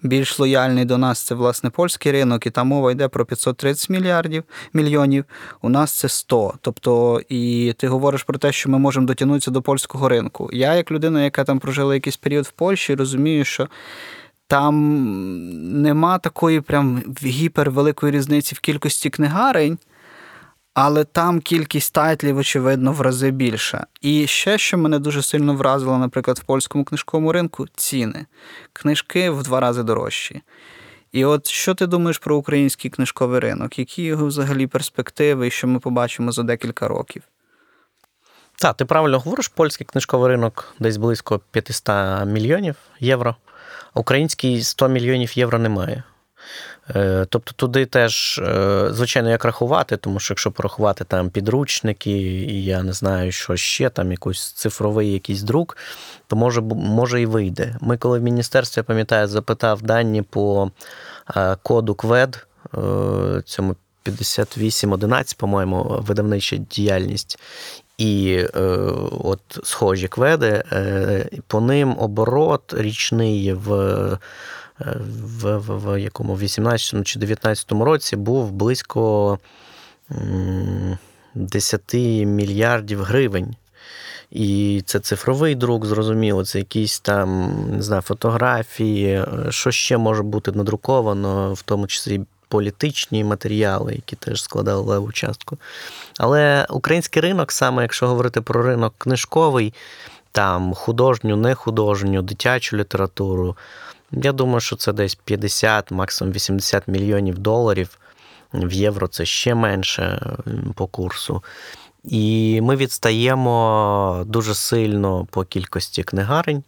[0.01, 4.43] Більш лояльний до нас це власне польський ринок, і там мова йде про 530 мільярдів
[4.73, 5.25] мільйонів.
[5.61, 6.53] У нас це 100.
[6.61, 10.49] Тобто, і ти говориш про те, що ми можемо дотягнутися до польського ринку.
[10.53, 13.67] Я, як людина, яка там прожила якийсь період в Польщі, розумію, що.
[14.47, 19.77] Там нема такої прям гіпервеликої різниці в кількості книгарень,
[20.73, 23.85] але там кількість тайтлів, очевидно, в рази більша.
[24.01, 28.25] І ще, що мене дуже сильно вразило, наприклад, в польському книжковому ринку ціни.
[28.73, 30.41] Книжки в два рази дорожчі.
[31.11, 33.79] І от що ти думаєш про український книжковий ринок?
[33.79, 37.23] Які його взагалі перспективи, і що ми побачимо за декілька років?
[38.55, 41.89] Так, ти правильно говориш, польський книжковий ринок десь близько 500
[42.25, 43.35] мільйонів євро.
[43.93, 46.03] Український 100 мільйонів євро немає.
[46.95, 52.65] Е, тобто туди теж, е, звичайно, як рахувати, тому що якщо порахувати там підручники, і
[52.65, 55.77] я не знаю, що ще, там якийсь цифровий якийсь друк,
[56.27, 57.75] то може може і вийде.
[57.81, 60.71] Ми, коли в міністерстві, я пам'ятаю, запитав дані по
[61.35, 62.47] е, коду КВЕД,
[63.45, 67.39] цьому 5811, по-моєму, видавнича діяльність.
[67.97, 68.59] І е,
[69.23, 74.17] от схожі кведи, е, по ним оборот річний в
[75.21, 79.39] в, в, в якому 18 чи 19 році був близько
[81.35, 81.93] 10
[82.25, 83.55] мільярдів гривень.
[84.31, 90.51] І це цифровий друк, зрозуміло, це якісь там не знаю, фотографії, що ще може бути
[90.51, 95.57] надруковано, в тому числі політичні матеріали, які теж складали леву частку.
[96.17, 99.73] Але український ринок, саме якщо говорити про ринок книжковий,
[100.31, 103.55] там художню, не художню, дитячу літературу,
[104.13, 107.97] я думаю, що це десь 50, максимум 80 мільйонів доларів.
[108.53, 110.35] В євро це ще менше
[110.75, 111.43] по курсу.
[112.03, 116.63] І ми відстаємо дуже сильно по кількості книгарень.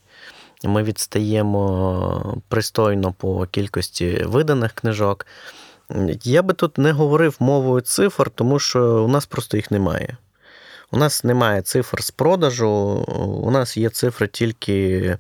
[0.64, 5.26] Ми відстаємо пристойно по кількості виданих книжок.
[6.24, 10.18] Я би тут не говорив мовою цифр, тому що у нас просто їх немає.
[10.92, 12.70] У нас немає цифр з продажу,
[13.44, 15.18] у нас є цифри тільки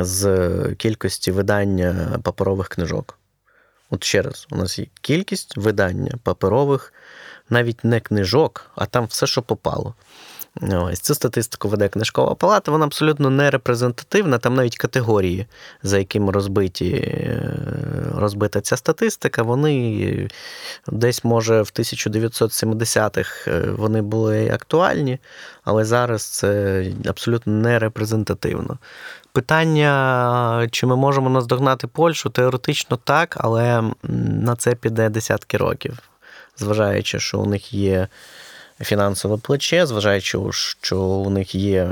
[0.00, 3.18] з кількості видання паперових книжок.
[3.90, 6.92] От ще раз, у нас є кількість видання паперових,
[7.50, 9.94] навіть не книжок, а там все, що попало.
[10.62, 15.46] Ось Цю статистику веде книжкова палата, вона абсолютно не репрезентативна, там навіть категорії,
[15.82, 17.52] за якими розбиті, е,
[18.14, 20.28] розбита ця статистика, вони
[20.86, 25.18] десь, може, в 1970-х е, вони були актуальні,
[25.64, 28.78] але зараз це абсолютно не репрезентативно.
[29.32, 33.82] Питання, чи ми можемо наздогнати Польщу, теоретично так, але
[34.42, 35.98] на це піде десятки років,
[36.56, 38.08] зважаючи, що у них є
[38.80, 41.90] фінансове плече, зважаючи, що у них є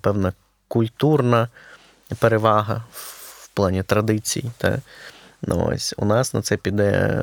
[0.00, 0.32] певна
[0.68, 1.48] культурна
[2.18, 4.44] перевага в плані традицій.
[4.58, 4.78] Та,
[5.42, 7.22] ну, ось, У нас на це піде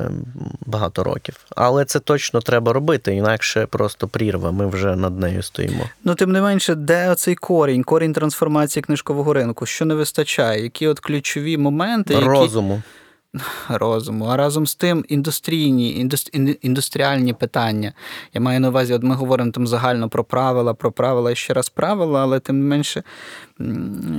[0.66, 1.36] багато років.
[1.56, 5.84] Але це точно треба робити, інакше просто прірва, ми вже над нею стоїмо.
[6.04, 9.66] Ну, тим не менше, де оцей корінь, корінь трансформації книжкового ринку?
[9.66, 10.62] Що не вистачає?
[10.62, 12.14] Які от ключові моменти?
[12.14, 12.26] Які...
[13.68, 16.08] Розуму а разом з тим індустрійні,
[16.62, 17.92] індустріальні питання.
[18.34, 21.54] Я маю на увазі, от ми говоримо там загально про правила, про правила і ще
[21.54, 23.02] раз правила, але тим не менше,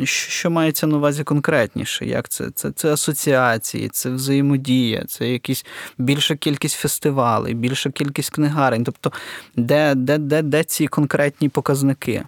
[0.04, 2.06] що мається на увазі конкретніше?
[2.06, 2.52] Як це?
[2.52, 5.66] Це це асоціації, це взаємодія, це якісь
[5.98, 8.84] більша кількість фестивалей, більша кількість книгарень.
[8.84, 9.12] Тобто,
[9.56, 12.24] де, де, де, де ці конкретні показники?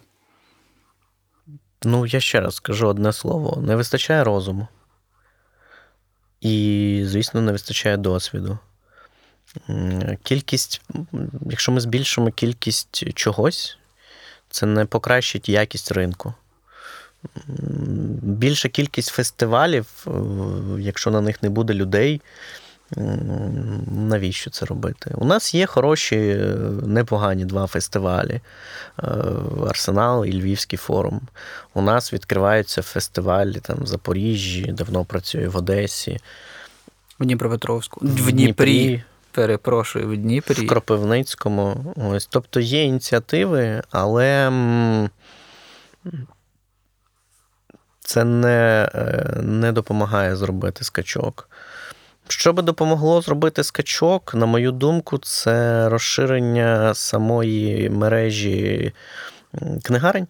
[1.83, 4.67] Ну, я ще раз скажу одне слово: не вистачає розуму.
[6.41, 8.57] І, звісно, не вистачає досвіду.
[10.23, 10.81] Кількість,
[11.49, 13.77] якщо ми збільшимо кількість чогось,
[14.49, 16.33] це не покращить якість ринку.
[18.21, 20.07] Більша кількість фестивалів,
[20.79, 22.21] якщо на них не буде людей,
[23.91, 25.11] навіщо це робити?
[25.15, 26.17] У нас є хороші,
[26.83, 28.41] непогані два фестивалі:
[28.99, 29.03] е,
[29.69, 31.21] Арсенал і Львівський форум.
[31.73, 36.19] У нас відкриваються фестивалі там в Запоріжжі, давно працює в Одесі.
[37.19, 37.99] В Дніпропетровську.
[38.03, 39.03] В Дніпрі.
[39.31, 40.65] Перепрошую, в Дніпрі.
[40.65, 41.93] В Кропивницькому.
[41.95, 42.25] Ось.
[42.25, 44.51] Тобто є ініціативи, але
[47.99, 51.48] це не, е, не допомагає зробити скачок.
[52.31, 58.93] Що би допомогло зробити скачок, на мою думку, це розширення самої мережі
[59.83, 60.27] книгарень,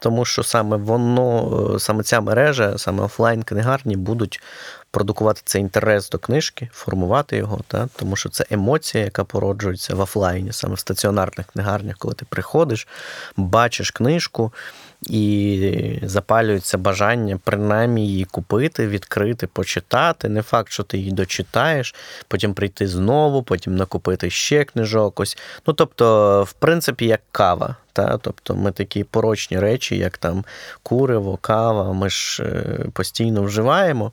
[0.00, 4.42] тому що саме воно, саме ця мережа, саме офлайн-книгарні будуть
[4.90, 7.88] продукувати цей інтерес до книжки, формувати його, та?
[7.96, 12.88] тому що це емоція, яка породжується в офлайні, саме в стаціонарних книгарнях, коли ти приходиш,
[13.36, 14.52] бачиш книжку
[15.08, 20.28] і запалюється бажання принаймні її купити, відкрити, почитати.
[20.28, 21.94] Не факт, що ти її дочитаєш,
[22.28, 25.20] потім прийти знову, потім накупити ще книжок.
[25.20, 25.38] ось.
[25.66, 27.76] Ну, тобто, в принципі, як кава.
[27.92, 28.18] Та?
[28.18, 30.44] Тобто ми такі порочні речі, як там
[30.82, 34.12] куриво, кава, ми ж е, постійно вживаємо.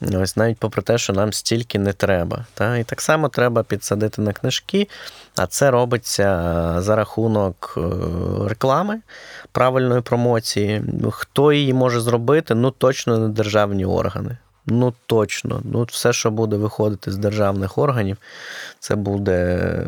[0.00, 2.46] Ось навіть попри те, що нам стільки не треба.
[2.54, 2.76] Та?
[2.76, 4.88] І так само треба підсадити на книжки,
[5.36, 7.80] а це робиться за рахунок е,
[8.48, 9.00] реклами,
[9.52, 10.82] правильної промоції.
[11.10, 12.54] Хто її може зробити?
[12.54, 14.36] Ну точно не державні органи.
[14.66, 15.60] Ну точно.
[15.64, 18.16] Ну, Все, що буде виходити з державних органів,
[18.78, 19.86] це буде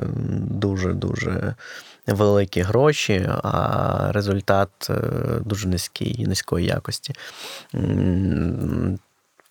[0.51, 1.55] дуже-дуже
[2.07, 4.95] великі гроші, а результат е,
[5.45, 7.15] дуже низький, низької якості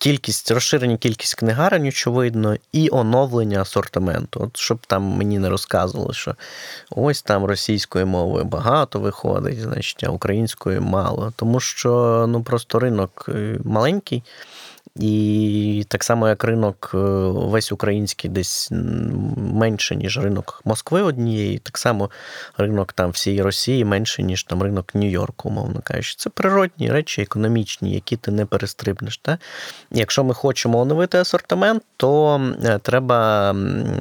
[0.00, 4.40] кількість, розширення кількість книгарень, очевидно, і оновлення асортименту.
[4.42, 6.34] От щоб там мені не розказували, що
[6.90, 11.32] ось там російської мови багато виходить, значить, а української мало.
[11.36, 14.22] Тому що ну просто ринок е, маленький.
[15.00, 16.98] І так само, як ринок е,
[17.32, 18.68] весь український десь
[19.36, 22.10] менше, ніж ринок Москви однієї, так само
[22.58, 26.14] ринок там всієї Росії менше, ніж там ринок Нью-Йорку, умовно кажучи.
[26.18, 29.18] Це природні речі, економічні, які ти не перестрибнеш.
[29.18, 29.38] Та?
[29.90, 33.50] Якщо ми хочемо оновити асортимент, то е, треба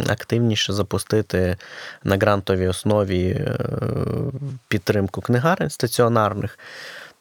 [0.07, 1.57] активніше запустити
[2.03, 3.57] на грантовій основі е,
[4.67, 6.59] підтримку книгарень стаціонарних.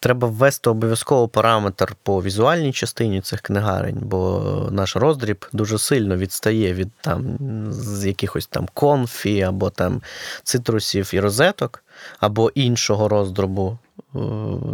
[0.01, 6.75] Треба ввести обов'язково параметр по візуальній частині цих книгарень, бо наш роздріб дуже сильно відстає
[6.75, 7.39] від там
[7.71, 10.03] з якихось там конфі, або там
[10.43, 11.85] цитрусів і розеток,
[12.21, 14.19] або іншого роздробу е,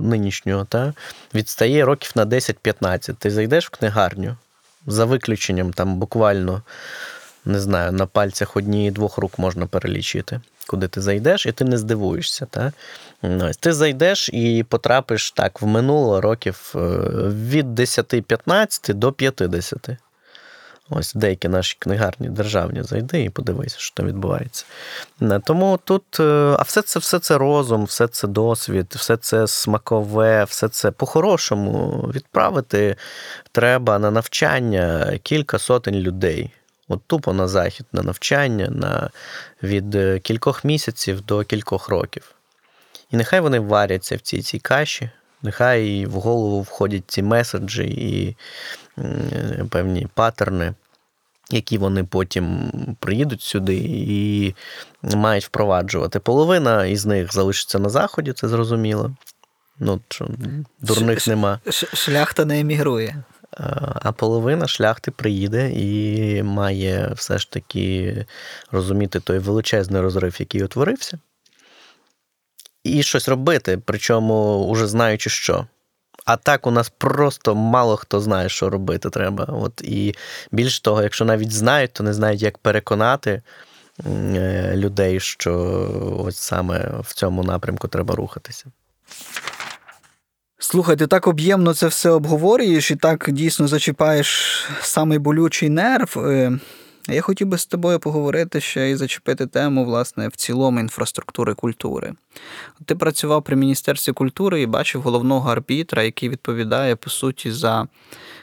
[0.03, 0.93] нинішнього, та,
[1.35, 3.15] відстає років на 10-15.
[3.15, 4.37] Ти зайдеш в книгарню
[4.87, 6.63] за виключенням там буквально.
[7.47, 11.79] Не знаю, на пальцях однієї двох рук можна перелічити, куди ти зайдеш, і ти не
[11.79, 12.47] здивуєшся.
[12.47, 12.73] Та?
[13.25, 16.79] Ось Ти зайдеш і потрапиш так в минуло років е,
[17.29, 19.89] від 10-15 до 50.
[20.91, 24.65] Ось деякі наші книгарні державні зайди і подивися, що там відбувається.
[25.45, 30.45] Тому тут, е, а все це все це розум, все це досвід, все це смакове,
[30.45, 32.97] все це по-хорошому відправити
[33.53, 36.51] треба на навчання кілька сотень людей.
[36.89, 39.11] От тупо на захід, на навчання на
[39.63, 42.34] від е, кількох місяців до кількох років.
[43.15, 45.11] І нехай вони варяться в цій цій каші,
[45.43, 48.37] нехай в голову входять ці меседжі і
[49.71, 50.75] певні паттерни,
[51.51, 54.55] які вони потім приїдуть сюди і
[55.03, 56.19] мають впроваджувати.
[56.19, 59.17] Половина із них залишиться на заході, це зрозуміло.
[59.79, 60.29] Ну, що
[60.81, 61.61] Дурних ш, нема.
[61.71, 63.23] Шляхта не емігрує.
[64.03, 68.27] А половина шляхти приїде і має все ж таки
[68.71, 71.19] розуміти той величезний розрив, який утворився
[72.85, 75.67] і щось робити, причому уже знаючи що.
[76.25, 79.45] А так у нас просто мало хто знає, що робити треба.
[79.45, 80.15] От І
[80.53, 83.43] більш того, якщо навіть знають, то не знають, як переконати
[84.07, 85.53] е, людей, що
[86.25, 88.67] ось саме в цьому напрямку треба рухатися.
[90.59, 96.17] Слухай, ти так об'ємно це все обговорюєш і так дійсно зачіпаєш самий болючий нерв.
[97.09, 102.15] Я хотів би з тобою поговорити ще і зачепити тему, власне, в цілому інфраструктури культури.
[102.87, 107.89] Ти працював при Міністерстві культури і бачив головного арбітра, який відповідає, по суті, за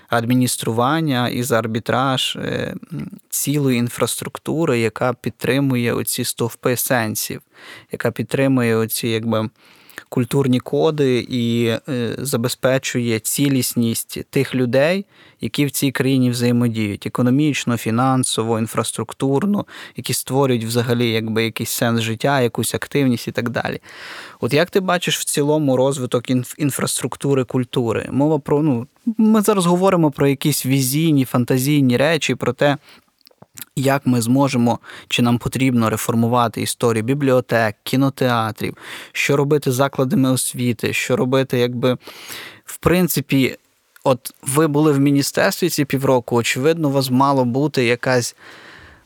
[0.10, 2.76] адміністрування і за арбітраж е,
[3.30, 7.42] цілої інфраструктури, яка підтримує оці стовпи сенсів,
[7.92, 9.50] яка підтримує оці, якби
[10.12, 11.80] культурні коди і е,
[12.18, 15.06] забезпечує цілісність тих людей,
[15.42, 22.42] які в цій країні взаємодіють економічно, фінансово, інфраструктурно, які створюють взагалі якби якийсь сенс життя,
[22.42, 23.80] якусь активність і так далі.
[24.40, 26.24] От як ти бачиш в цілому розвиток
[26.58, 28.10] інфраструктури культури?
[28.12, 28.88] Мова про ну
[29.18, 32.78] ми зараз говоримо про якісь візійні, фантазійні речі, про те,
[33.76, 38.78] як ми зможемо, чи нам потрібно реформувати історію бібліотек, кінотеатрів,
[39.12, 41.98] що робити з закладами освіти, що робити, якби
[42.66, 43.58] в принципі,
[44.04, 48.36] от ви були в міністерстві ці півроку, очевидно, у вас мало бути якась.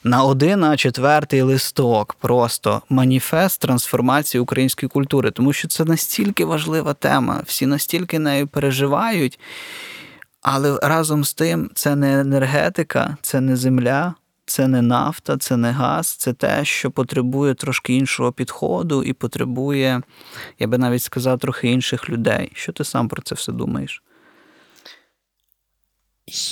[0.04, 6.94] На один а четвертий листок просто маніфест трансформації української культури, тому що це настільки важлива
[6.94, 9.40] тема, всі настільки нею переживають,
[10.42, 14.14] але разом з тим це не енергетика, це не земля,
[14.46, 20.02] це не нафта, це не газ, це те, що потребує трошки іншого підходу і потребує,
[20.60, 22.52] я би навіть сказав, трохи інших людей.
[22.56, 24.04] Що ти сам про це все думаєш?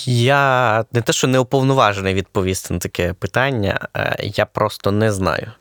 [0.06, 3.88] Я не те, що не уповноважений відповісти на таке питання,
[4.22, 5.52] я просто не знаю.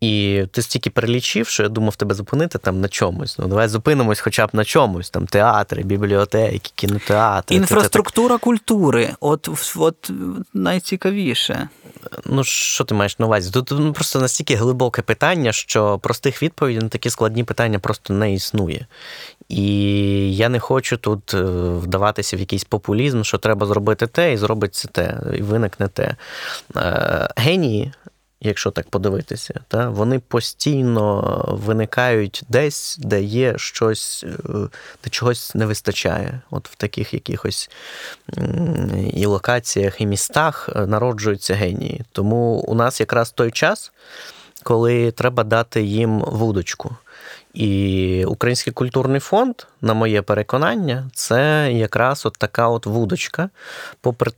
[0.00, 3.38] І ти стільки перелічив, що я думав тебе зупинити там на чомусь.
[3.38, 5.10] Ну, давай зупинимось хоча б на чомусь.
[5.10, 7.56] Там театри, бібліотеки, кінотеатри.
[7.56, 9.10] Інфраструктура це, культури.
[9.20, 10.10] От от
[10.54, 11.68] найцікавіше.
[12.24, 13.50] Ну, що ти маєш на увазі?
[13.50, 18.34] Тут ну, просто настільки глибоке питання, що простих відповідей на такі складні питання просто не
[18.34, 18.86] існує.
[19.48, 21.42] І я не хочу тут е,
[21.78, 26.16] вдаватися в якийсь популізм, що треба зробити те, і зробиться те, і виникне те.
[26.76, 27.92] Е, генії
[28.40, 34.52] якщо так подивитися, та, вони постійно виникають десь, де є щось, е,
[35.04, 36.40] де чогось не вистачає.
[36.50, 37.70] От в таких якихось
[39.12, 42.04] і локаціях, і містах е, народжуються генії.
[42.12, 43.92] Тому у нас якраз той час.
[44.62, 46.96] коли треба дати їм вудочку.
[47.54, 53.50] І Український культурний фонд, на моє переконання, це якраз от така от вудочка.
[54.00, 54.30] Попри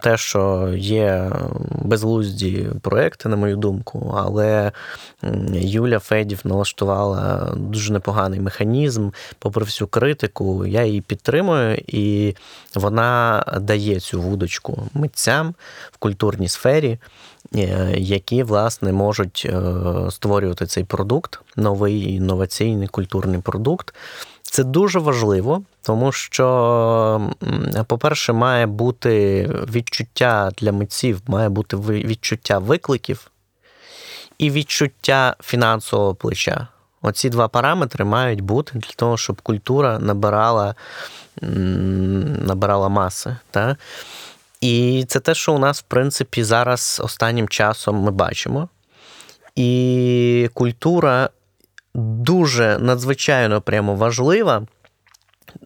[0.00, 1.30] те, що є
[1.70, 4.72] безглузді проекти, на мою думку, але
[5.52, 12.34] Юля Федів налаштувала дуже непоганий механізм, попри всю критику, я її підтримую, і
[12.74, 15.54] вона дає цю вудочку митцям
[15.92, 16.98] в культурній сфері.
[17.54, 19.62] Е, які власне можуть е,
[20.10, 23.94] створювати цей продукт, новий інноваційний культурний продукт.
[24.42, 27.30] Це дуже важливо, тому що,
[27.86, 33.30] по-перше, має бути відчуття для митців, має бути відчуття викликів
[34.38, 36.68] і відчуття фінансового плеча.
[37.02, 40.74] Оці два параметри мають бути для того, щоб культура набирала
[41.42, 43.36] набирала маси.
[43.50, 43.78] Так?
[44.60, 48.68] І це те, що у нас, в принципі, зараз останнім часом ми бачимо.
[49.56, 51.30] І культура
[51.94, 54.66] дуже надзвичайно прямо важлива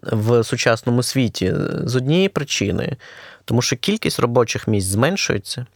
[0.03, 2.97] в сучасному світі з однієї причини,
[3.45, 5.67] тому що кількість робочих місць зменшується,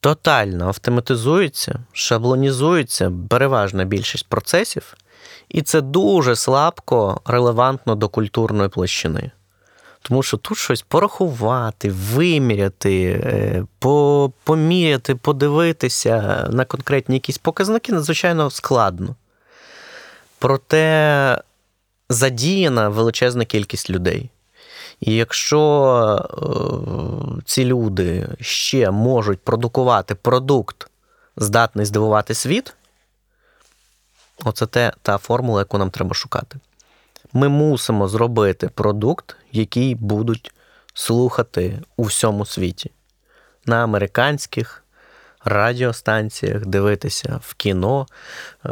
[0.00, 4.94] тотально автоматизується, шаблонізується переважна більшість процесів,
[5.48, 9.30] і це дуже слабко релевантно до культурної площини.
[10.02, 13.64] Тому що тут щось порахувати, виміряти, е,
[14.44, 19.14] поміряти, подивитися на конкретні якісь показники надзвичайно складно.
[20.38, 21.42] Проте
[22.08, 24.30] задіяна величезна кількість людей.
[25.00, 25.60] І якщо
[27.38, 30.90] е, ці люди ще можуть продукувати продукт,
[31.36, 32.74] здатний здивувати світ,
[34.44, 36.58] оце те, та формула, яку нам треба шукати.
[37.32, 40.52] Ми мусимо зробити продукт, який будуть
[40.94, 42.90] слухати у всьому світі.
[43.66, 44.84] На американських
[45.44, 48.06] радіостанціях, дивитися в кіно
[48.66, 48.70] е,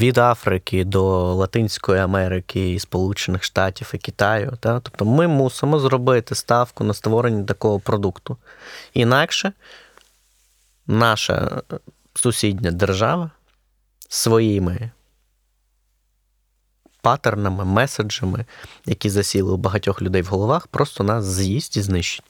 [0.00, 4.52] від Африки до Латинської Америки, і Сполучених Штатів і Китаю.
[4.60, 8.36] Тобто ми мусимо зробити ставку на створення такого продукту.
[8.94, 9.52] Інакше
[10.86, 11.62] наша
[12.14, 13.30] сусідня держава
[14.08, 14.90] своїми
[17.02, 18.44] паттернами, меседжами,
[18.86, 22.24] які засіли у багатьох людей в головах, просто нас з'їсть і знищить.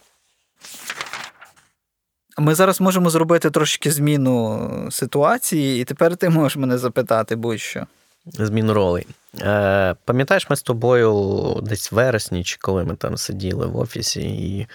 [2.38, 7.86] Ми зараз можемо зробити трошки зміну ситуації, і тепер ти можеш мене запитати будь-що.
[8.26, 9.06] Зміну ролей.
[9.40, 14.20] Е, Пам'ятаєш, ми з тобою десь в вересні, чи коли ми там сиділи в офісі
[14.22, 14.66] і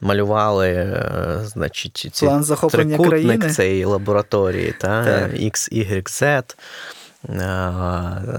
[0.00, 3.50] малювали, е, значить, ці План захоплення трикутник країни?
[3.50, 5.32] цієї лабораторії, та, так.
[5.32, 6.54] X, Y, Z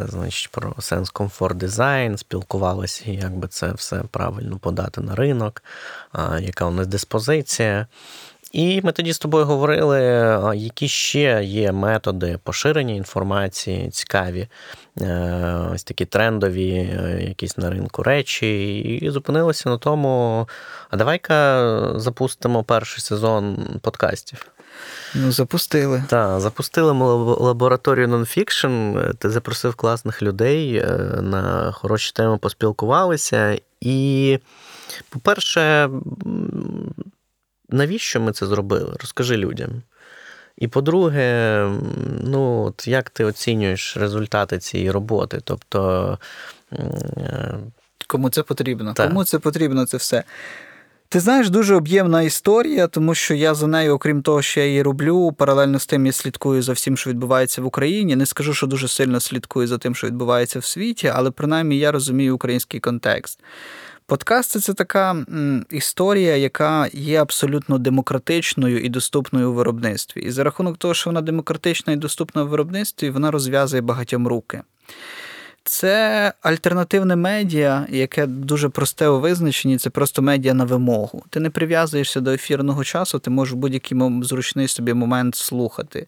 [0.09, 5.63] значить, про Sense Comfort Design, спілкувалися, як би це все правильно подати на ринок,
[6.39, 7.87] яка у нас диспозиція.
[8.51, 10.01] І ми тоді з тобою говорили,
[10.55, 14.47] які ще є методи поширення інформації, цікаві,
[15.01, 20.47] е, ось такі трендові, е, якісь на ринку речі, і зупинилися на тому,
[20.89, 24.56] а давай-ка запустимо перший сезон подкастів.
[25.15, 26.03] Ну, запустили.
[26.07, 28.97] Так, запустили ми лабораторію нонфікшн.
[29.17, 30.87] Ти запросив класних людей е,
[31.21, 33.59] на хороші теми поспілкувалися.
[33.81, 34.39] І,
[35.09, 35.89] по-перше,
[37.69, 38.95] навіщо ми це зробили?
[38.99, 39.69] Розкажи людям.
[40.57, 41.61] І по-друге,
[42.23, 45.41] ну, от як ти оцінюєш результати цієї роботи?
[45.43, 46.19] Тобто.
[46.73, 47.57] Е,
[48.07, 48.93] Кому це потрібно?
[48.93, 49.07] Так.
[49.07, 50.23] Кому це потрібно це все?
[51.09, 54.81] Ти знаєш, дуже об'ємна історія, тому що я за нею, окрім того, що я її
[54.81, 58.15] роблю, паралельно з тим я слідкую за всім, що відбувається в Україні.
[58.15, 61.91] Не скажу, що дуже сильно слідкую за тим, що відбувається в світі, але принаймні я
[61.91, 63.39] розумію український контекст.
[64.05, 65.25] Подкасти це така
[65.69, 70.21] історія, яка є абсолютно демократичною і доступною у виробництві.
[70.21, 74.61] І за рахунок того, що вона демократична і доступна в виробництві, вона розв'язує багатьом руки.
[75.69, 81.23] Це альтернативне медіа, яке дуже просте у визначенні, це просто медіа на вимогу.
[81.29, 86.07] Ти не прив'язуєшся до ефірного часу, ти можеш в будь-який зручний собі момент слухати.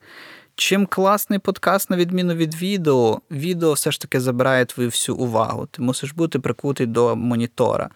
[0.56, 5.68] Чим класний подкаст, на відміну від відео, відео все ж таки забирає твою всю увагу.
[5.72, 7.90] Ти мусиш бути прикутий до монітора.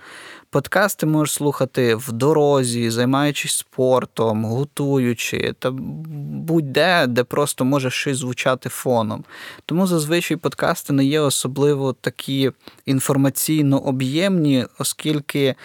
[0.53, 8.69] Подкасти можеш слухати в дорозі, займаючись спортом, готуючи та будь-де, де просто може щось звучати
[8.69, 9.23] фоном.
[9.65, 12.51] Тому зазвичай подкасти не є особливо такі
[12.85, 15.55] інформаційно об'ємні, оскільки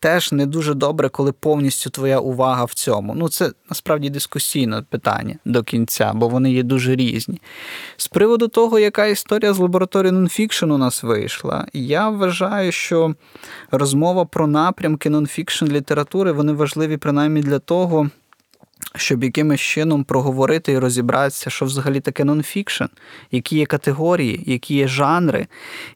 [0.00, 3.14] теж не дуже добре, коли повністю твоя увага в цьому.
[3.14, 7.40] Ну, це насправді дискусійне питання до кінця, бо вони є дуже різні.
[7.96, 13.14] З приводу того, яка історія з лабораторії нонфікшн у нас вийшла, я вважаю, що
[13.70, 18.10] розмова про напрямки нонфікшн літератури вони важливі принаймні для того.
[18.96, 22.84] щоб якимось чином проговорити і розібратися, що взагалі таке нонфікшн,
[23.30, 25.46] які є категорії, які є жанри,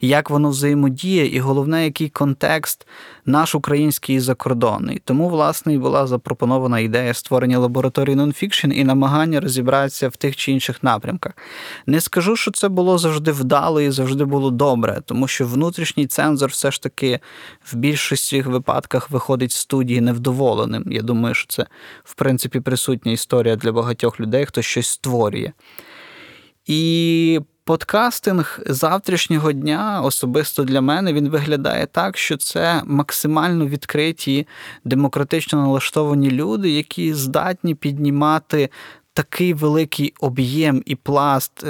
[0.00, 2.86] як воно взаємодіє, і головне, який контекст
[3.26, 5.02] наш український і закордонний.
[5.04, 10.52] Тому, власне, і була запропонована ідея створення лабораторії нонфікшн і намагання розібратися в тих чи
[10.52, 11.32] інших напрямках.
[11.86, 16.50] Не скажу, що це було завжди вдало і завжди було добре, тому що внутрішній цензор
[16.50, 17.20] все ж таки
[17.64, 20.84] в більшості випадках виходить з студії невдоволеним.
[20.86, 21.66] Я думаю, що це
[22.04, 25.52] в принципі присутня історія для багатьох людей, хто щось створює.
[26.66, 34.46] І подкастинг завтрашнього дня, особисто для мене, він виглядає так, що це максимально відкриті,
[34.84, 38.68] демократично налаштовані люди, які здатні піднімати
[39.12, 41.64] такий великий об'єм і пласт.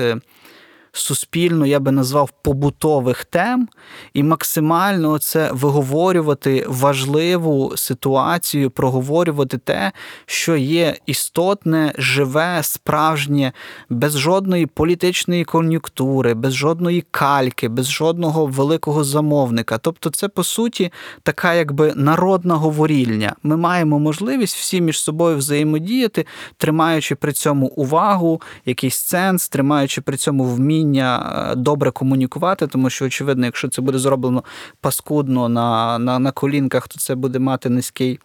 [0.95, 3.69] Суспільно, я би назвав побутових тем,
[4.15, 9.93] і максимально це виговорювати важливу ситуацію, проговорювати те,
[10.27, 13.53] що є істотне, живе, справжнє,
[13.91, 19.79] без жодної політичної кон'юнктури, без жодної кальки, без жодного великого замовника.
[19.79, 23.35] Тобто, це по суті така, якби народна говорільня.
[23.43, 26.27] Ми маємо можливість всі між собою взаємодіяти,
[26.57, 32.91] тримаючи при цьому увагу, якийсь сенс, тримаючи при цьому вміння вміння е, добре комунікувати, тому
[32.91, 34.45] що, очевидно, якщо це буде зроблено
[34.81, 38.21] паскудно на, на, на колінках, то це буде мати низький.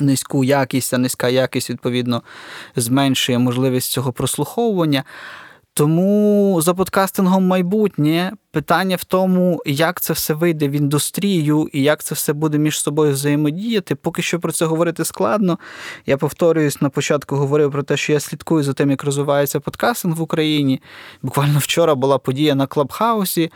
[0.00, 2.22] Низьку якість, а низька якість, відповідно,
[2.76, 5.04] зменшує можливість цього прослуховування.
[5.74, 12.02] Тому за подкастингом майбутнє питання в тому, як це все вийде в індустрію і як
[12.02, 13.94] це все буде між собою взаємодіяти.
[13.94, 15.58] Поки що про це говорити складно.
[16.06, 20.16] Я повторююсь, на початку говорив про те, що я слідкую за тим, як розвивається подкастинг
[20.16, 20.80] в Україні.
[21.22, 23.50] Буквально вчора була подія на Клабхаусі.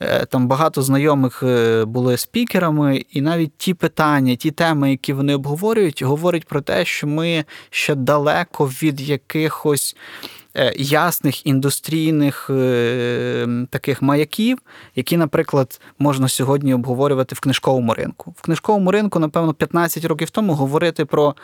[0.00, 5.34] Е, там багато знайомих е, були спікерами, і навіть ті питання, ті теми, які вони
[5.34, 9.96] обговорюють, говорять про те, що ми ще далеко від якихось
[10.76, 14.58] ясних індустрійних е, таких маяків,
[14.96, 18.34] які, наприклад, можна сьогодні обговорювати в книжковому ринку.
[18.36, 21.34] В книжковому ринку, напевно, 15 років тому говорити про.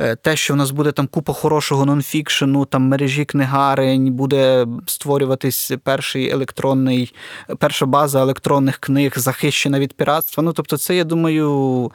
[0.00, 5.72] Е, те, що в нас буде там купа хорошого нонфікшену, там мережі книгарень, буде створюватись
[5.82, 7.14] перший електронний,
[7.58, 10.42] перша база електронних книг, захищена від піратства.
[10.42, 11.92] Ну, тобто, це, я думаю,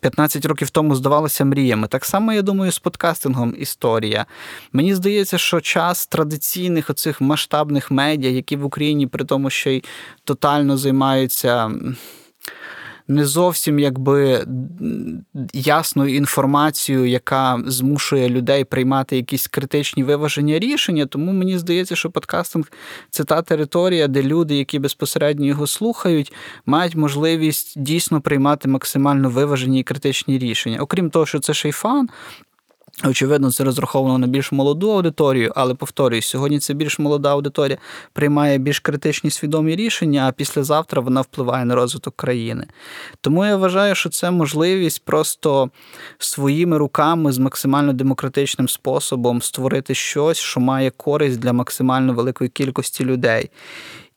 [0.00, 1.88] 15 років тому здавалося мріями.
[1.88, 4.26] Так само, я думаю, з подкастингом історія.
[4.72, 9.84] Мені здається, що час традиційних оцих масштабних медіа, які в Україні при тому, що й
[10.24, 11.70] тотально займаються
[13.10, 14.46] не зовсім якби
[15.52, 21.06] ясною інформацією, яка змушує людей приймати якісь критичні виваження рішення.
[21.06, 22.72] Тому мені здається, що подкастинг
[23.10, 26.32] це та територія, де люди, які безпосередньо його слухають,
[26.66, 30.78] мають можливість дійсно приймати максимально виважені і критичні рішення.
[30.80, 32.08] Окрім того, що це ще й фан,
[33.04, 37.78] Очевидно, це розраховано на більш молоду аудиторію, але повторюю, сьогодні це більш молода аудиторія
[38.12, 42.66] приймає більш критичні свідомі рішення, а післязавтра вона впливає на розвиток країни.
[43.20, 45.70] Тому я вважаю, що це можливість просто
[46.18, 53.04] своїми руками з максимально демократичним способом створити щось, що має користь для максимально великої кількості
[53.04, 53.50] людей.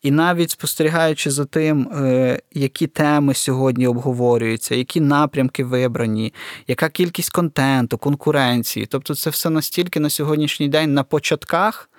[0.04, 6.34] І навіть спостерігаючи за тим, е, які теми сьогодні обговорюються, які напрямки вибрані,
[6.68, 11.90] яка кількість контенту, конкуренції, тобто це все настільки на сьогоднішній день на початках.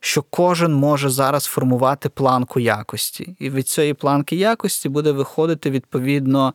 [0.00, 6.54] Що кожен може зараз формувати планку якості, і від цієї планки якості буде виходити відповідно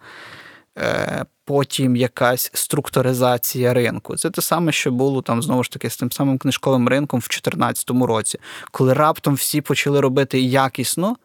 [0.77, 4.17] е, потім якась структуризація ринку.
[4.17, 7.23] Це те саме, що було там знову ж таки з тим самим книжковим ринком в
[7.23, 8.39] 2014 році,
[8.71, 11.15] коли раптом всі почали робити якісно,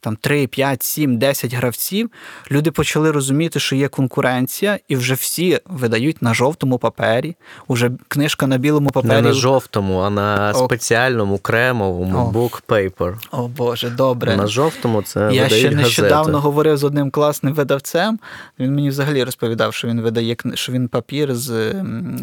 [0.00, 2.10] там 3, 5, 7, 10 гравців.
[2.50, 7.36] Люди почали розуміти, що є конкуренція, і вже всі видають на жовтому папері.
[7.68, 9.12] Уже книжка на білому папері.
[9.12, 10.64] Не на жовтому, а на О.
[10.64, 12.38] спеціальному кремовому О.
[12.38, 13.14] book paper.
[13.30, 14.36] О Боже, добре.
[14.36, 16.38] На жовтому це я ще нещодавно газети.
[16.38, 18.18] говорив з одним класним видавцем.
[18.58, 21.74] Він мені взагалі розповідав розповідав, що він видає що він папір з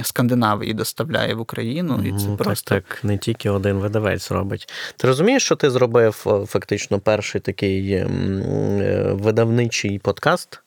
[0.04, 2.02] Скандинавії доставляє в Україну.
[2.06, 2.76] І це ну, просто...
[2.76, 4.70] Так, так, не тільки один видавець робить.
[4.98, 6.14] Ти розумієш, що ти зробив
[6.48, 8.08] фактично перший такий е,
[9.14, 10.60] видавничий подкаст,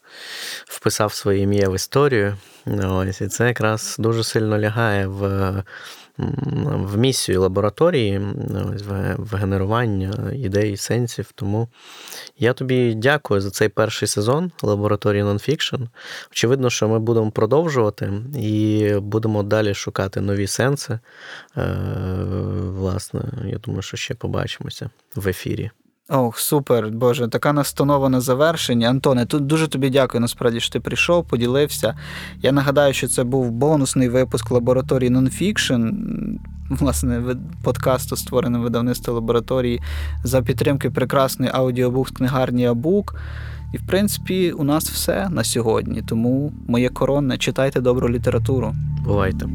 [0.67, 2.37] вписав своє ім'я в історію.
[2.67, 5.63] Ось, І це якраз дуже сильно лягає в
[6.19, 8.19] в місію лабораторії,
[9.17, 11.33] в генерування ідей, сенсів.
[11.35, 11.69] Тому
[12.39, 15.83] я тобі дякую за цей перший сезон лабораторії нонфікшн.
[16.31, 20.99] Очевидно, що ми будемо продовжувати і будемо далі шукати нові сенси.
[21.57, 21.67] Е,
[22.61, 25.71] власне, я думаю, що ще побачимося в ефірі.
[26.09, 28.89] Ох, супер, Боже, така настанова на завершення.
[28.89, 31.97] Антоне, тут дуже тобі дякую, насправді, що ти прийшов, поділився.
[32.43, 35.93] Я нагадаю, що це був бонусний випуск лабораторії Nonfiction,
[36.71, 37.23] власне,
[37.63, 39.83] подкасту, створений видавництво лабораторії
[40.25, 43.17] за підтримки прекрасної аудіобук книгарні Абук.
[43.75, 46.03] І, в принципі, у нас все на сьогодні.
[46.03, 48.75] Тому моє коронне читайте добру літературу.
[49.05, 49.47] Бувайте.